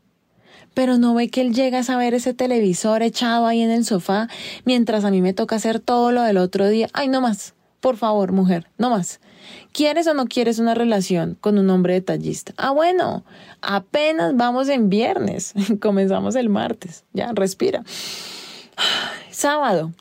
Pero 0.74 0.98
no 0.98 1.14
ve 1.14 1.28
que 1.28 1.42
él 1.42 1.54
llega 1.54 1.82
a 1.86 1.98
ver 1.98 2.14
ese 2.14 2.34
televisor 2.34 3.04
echado 3.04 3.48
ahí 3.48 3.60
en 3.60 3.72
el 3.72 3.84
sofá 3.84 4.30
mientras 4.64 5.04
a 5.04 5.12
mí 5.12 5.22
me 5.22 5.34
toca 5.34 5.58
hacer 5.58 5.82
todo 5.82 6.14
lo 6.14 6.22
del 6.22 6.38
otro 6.38 6.70
día. 6.70 6.88
Ay, 6.94 7.10
no 7.10 7.20
más. 7.20 7.54
Por 7.84 7.98
favor, 7.98 8.32
mujer, 8.32 8.70
no 8.78 8.90
más. 8.92 9.20
¿Quieres 9.74 10.08
o 10.08 10.14
no 10.14 10.28
quieres 10.28 10.58
una 10.58 10.74
relación 10.74 11.38
con 11.42 11.58
un 11.58 11.70
hombre 11.70 11.96
detallista? 11.96 12.54
Ah, 12.56 12.72
bueno, 12.72 13.26
apenas 13.62 14.38
vamos 14.38 14.70
en 14.70 14.88
viernes, 14.88 15.54
comenzamos 15.82 16.38
el 16.38 16.48
martes, 16.48 17.04
ya, 17.12 17.34
respira. 17.34 17.84
Sábado, 19.32 19.92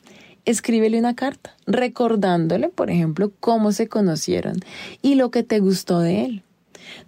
escríbele 0.45 0.97
una 0.97 1.13
carta, 1.13 1.57
recordándole, 1.67 2.69
por 2.69 2.89
ejemplo, 2.89 3.33
cómo 3.41 3.73
se 3.73 3.89
conocieron 3.89 4.61
y 5.01 5.15
lo 5.15 5.29
que 5.29 5.43
te 5.43 5.59
gustó 5.59 5.99
de 5.99 6.23
él. 6.23 6.43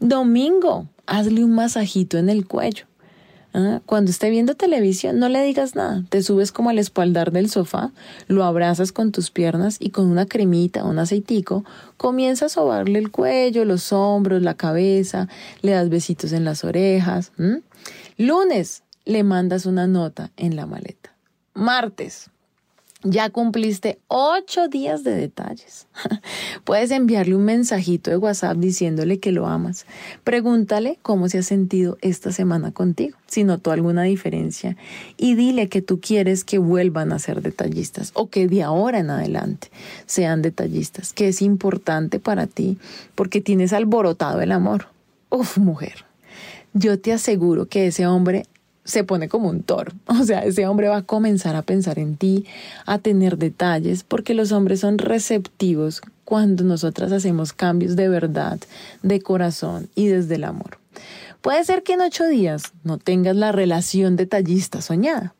Domingo, 0.01 0.89
hazle 1.05 1.45
un 1.45 1.55
masajito 1.55 2.17
en 2.17 2.27
el 2.27 2.49
cuello. 2.49 2.85
¿Ah? 3.57 3.79
Cuando 3.85 4.11
esté 4.11 4.29
viendo 4.29 4.55
televisión, 4.55 5.17
no 5.17 5.29
le 5.29 5.41
digas 5.41 5.75
nada. 5.75 6.03
Te 6.09 6.21
subes 6.21 6.51
como 6.51 6.71
al 6.71 6.77
espaldar 6.77 7.31
del 7.31 7.49
sofá, 7.49 7.93
lo 8.27 8.43
abrazas 8.43 8.91
con 8.91 9.13
tus 9.13 9.31
piernas 9.31 9.77
y 9.79 9.91
con 9.91 10.07
una 10.07 10.25
cremita 10.25 10.83
un 10.83 10.99
aceitico, 10.99 11.63
comienzas 11.95 12.51
a 12.51 12.55
sobarle 12.55 12.99
el 12.99 13.11
cuello, 13.11 13.63
los 13.63 13.93
hombros, 13.93 14.41
la 14.41 14.55
cabeza, 14.55 15.29
le 15.61 15.71
das 15.71 15.87
besitos 15.87 16.33
en 16.33 16.43
las 16.43 16.65
orejas. 16.65 17.31
Lunes, 18.17 18.83
le 19.05 19.23
mandas 19.23 19.65
una 19.65 19.87
nota 19.87 20.31
en 20.35 20.57
la 20.57 20.65
maleta. 20.65 21.15
Martes, 21.53 22.29
ya 23.05 23.29
cumpliste 23.29 23.99
ocho 24.07 24.67
días 24.67 25.03
de 25.03 25.15
detalles. 25.15 25.87
Puedes 26.63 26.89
enviarle 26.89 27.35
un 27.35 27.45
mensajito 27.45 28.09
de 28.09 28.17
WhatsApp 28.17 28.57
diciéndole 28.57 29.19
que 29.19 29.31
lo 29.31 29.45
amas. 29.45 29.85
Pregúntale 30.23 30.97
cómo 31.03 31.29
se 31.29 31.37
ha 31.37 31.43
sentido 31.43 31.97
esta 32.01 32.31
semana 32.31 32.71
contigo, 32.71 33.17
si 33.27 33.43
notó 33.43 33.71
alguna 33.71 34.03
diferencia. 34.03 34.75
Y 35.17 35.35
dile 35.35 35.69
que 35.69 35.83
tú 35.83 36.01
quieres 36.01 36.43
que 36.43 36.57
vuelvan 36.57 37.13
a 37.13 37.19
ser 37.19 37.41
detallistas 37.41 38.11
o 38.15 38.29
que 38.29 38.47
de 38.47 38.63
ahora 38.63 38.99
en 38.99 39.11
adelante 39.11 39.69
sean 40.07 40.41
detallistas, 40.41 41.13
que 41.13 41.27
es 41.27 41.41
importante 41.43 42.19
para 42.19 42.47
ti 42.47 42.77
porque 43.13 43.39
tienes 43.39 43.71
alborotado 43.71 44.41
el 44.41 44.51
amor. 44.51 44.87
Uf, 45.29 45.59
mujer. 45.59 46.05
Yo 46.73 46.99
te 46.99 47.13
aseguro 47.13 47.67
que 47.67 47.87
ese 47.87 48.07
hombre 48.07 48.45
se 48.85 49.03
pone 49.03 49.27
como 49.27 49.49
un 49.49 49.63
toro. 49.63 49.91
O 50.07 50.23
sea, 50.23 50.39
ese 50.39 50.65
hombre 50.65 50.87
va 50.87 50.97
a 50.97 51.01
comenzar 51.01 51.55
a 51.55 51.61
pensar 51.61 51.99
en 51.99 52.15
ti, 52.15 52.45
a 52.85 52.99
tener 52.99 53.37
detalles, 53.37 54.03
porque 54.03 54.33
los 54.33 54.53
hombres 54.53 54.79
son 54.79 54.97
receptivos 54.97 56.01
cuando 56.23 56.63
nosotras 56.63 57.11
hacemos 57.11 57.51
cambios 57.51 57.95
de 57.95 58.07
verdad, 58.07 58.59
de 59.03 59.21
corazón 59.21 59.89
y 59.93 60.07
desde 60.07 60.35
el 60.35 60.45
amor. 60.45 60.79
Puede 61.41 61.63
ser 61.63 61.83
que 61.83 61.93
en 61.93 62.01
ocho 62.01 62.25
días 62.25 62.73
no 62.83 62.97
tengas 62.97 63.35
la 63.35 63.51
relación 63.51 64.15
detallista 64.15 64.81
soñada, 64.81 65.35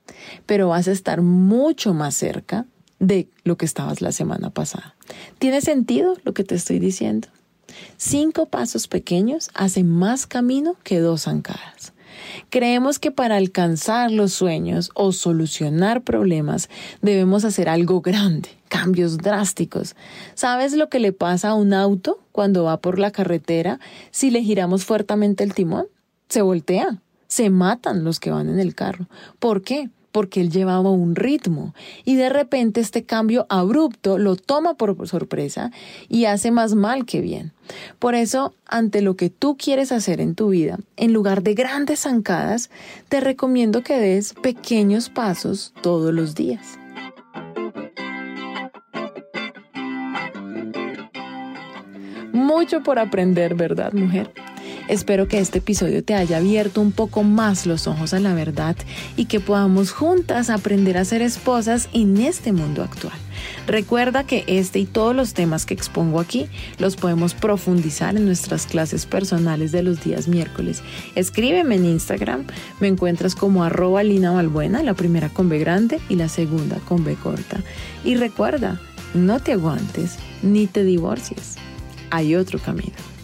pero 0.45 0.67
vas 0.67 0.87
a 0.87 0.91
estar 0.91 1.21
mucho 1.21 1.95
más 1.95 2.13
cerca 2.13 2.65
de 2.99 3.27
lo 3.43 3.57
que 3.57 3.65
estabas 3.65 4.01
la 4.01 4.11
semana 4.11 4.51
pasada. 4.51 4.95
¿Tiene 5.39 5.61
sentido 5.61 6.15
lo 6.23 6.33
que 6.33 6.43
te 6.43 6.53
estoy 6.53 6.77
diciendo? 6.77 7.27
Cinco 7.97 8.45
pasos 8.45 8.87
pequeños 8.87 9.49
hacen 9.55 9.89
más 9.89 10.27
camino 10.27 10.75
que 10.83 10.99
dos 10.99 11.23
zancadas. 11.23 11.94
Creemos 12.49 12.99
que 12.99 13.11
para 13.11 13.37
alcanzar 13.37 14.11
los 14.11 14.33
sueños 14.33 14.91
o 14.93 15.11
solucionar 15.11 16.01
problemas 16.01 16.69
debemos 17.01 17.45
hacer 17.45 17.69
algo 17.69 18.01
grande, 18.01 18.49
cambios 18.69 19.17
drásticos. 19.17 19.95
¿Sabes 20.33 20.73
lo 20.73 20.89
que 20.89 20.99
le 20.99 21.13
pasa 21.13 21.49
a 21.49 21.55
un 21.55 21.73
auto 21.73 22.19
cuando 22.31 22.63
va 22.63 22.77
por 22.77 22.99
la 22.99 23.11
carretera 23.11 23.79
si 24.11 24.31
le 24.31 24.43
giramos 24.43 24.85
fuertemente 24.85 25.43
el 25.43 25.53
timón? 25.53 25.87
Se 26.29 26.41
voltea. 26.41 27.01
Se 27.27 27.49
matan 27.49 28.03
los 28.03 28.19
que 28.19 28.31
van 28.31 28.49
en 28.49 28.59
el 28.59 28.75
carro. 28.75 29.07
¿Por 29.39 29.61
qué? 29.61 29.89
Porque 30.15 30.39
él 30.39 30.49
llevaba 30.49 30.91
un 30.91 31.13
ritmo 31.13 31.75
y 32.05 32.15
de 32.15 32.29
repente 32.29 32.79
este 32.79 33.03
cambio 33.03 33.45
abrupto 33.49 34.17
lo 34.17 34.37
toma 34.37 34.75
por 34.75 35.09
sorpresa 35.09 35.71
y 36.07 36.23
hace 36.23 36.51
más 36.51 36.73
mal 36.73 37.05
que 37.05 37.19
bien. 37.19 37.51
Por 37.99 38.15
eso, 38.15 38.53
ante 38.65 39.01
lo 39.01 39.17
que 39.17 39.29
tú 39.29 39.57
quieres 39.57 39.91
hacer 39.91 40.21
en 40.21 40.33
tu 40.33 40.47
vida, 40.47 40.79
en 40.95 41.11
lugar 41.11 41.43
de 41.43 41.53
grandes 41.53 42.03
zancadas, 42.03 42.69
te 43.09 43.19
recomiendo 43.19 43.83
que 43.83 43.99
des 43.99 44.33
pequeños 44.35 45.09
pasos 45.09 45.73
todos 45.81 46.13
los 46.13 46.33
días. 46.33 46.79
Mucho 52.31 52.83
por 52.83 52.99
aprender, 52.99 53.53
¿verdad, 53.55 53.91
mujer? 53.91 54.31
Espero 54.87 55.27
que 55.27 55.39
este 55.39 55.57
episodio 55.57 56.03
te 56.03 56.13
haya 56.13 56.37
abierto 56.37 56.79
un 56.79 56.91
poco 56.91 57.23
más 57.23 57.65
los 57.65 57.87
ojos 57.87 58.13
a 58.13 58.19
la 58.19 58.35
verdad 58.35 58.75
y 59.17 59.25
que 59.25 59.39
podamos 59.39 59.91
juntas 59.91 60.51
aprender 60.51 60.97
a 60.97 61.05
ser 61.05 61.23
esposas 61.23 61.89
en 61.93 62.17
este 62.17 62.51
mundo 62.51 62.83
actual. 62.83 63.17
Recuerda 63.65 64.25
que 64.25 64.43
este 64.47 64.77
y 64.79 64.85
todos 64.85 65.15
los 65.15 65.33
temas 65.33 65.65
que 65.65 65.73
expongo 65.73 66.19
aquí 66.19 66.47
los 66.77 66.95
podemos 66.97 67.33
profundizar 67.33 68.15
en 68.15 68.25
nuestras 68.25 68.67
clases 68.67 69.07
personales 69.07 69.71
de 69.71 69.81
los 69.81 70.03
días 70.03 70.27
miércoles. 70.27 70.83
Escríbeme 71.15 71.75
en 71.75 71.85
Instagram, 71.85 72.45
me 72.79 72.87
encuentras 72.87 73.33
como 73.33 73.63
arroba 73.63 74.03
Lina 74.03 74.35
la 74.35 74.93
primera 74.93 75.29
con 75.29 75.49
B 75.49 75.57
grande 75.57 75.99
y 76.09 76.15
la 76.15 76.29
segunda 76.29 76.77
con 76.87 77.03
B 77.03 77.15
corta. 77.15 77.61
Y 78.03 78.15
recuerda, 78.15 78.79
no 79.15 79.39
te 79.39 79.53
aguantes 79.53 80.17
ni 80.43 80.67
te 80.67 80.83
divorcies. 80.83 81.55
Hay 82.11 82.35
otro 82.35 82.59
camino. 82.59 83.14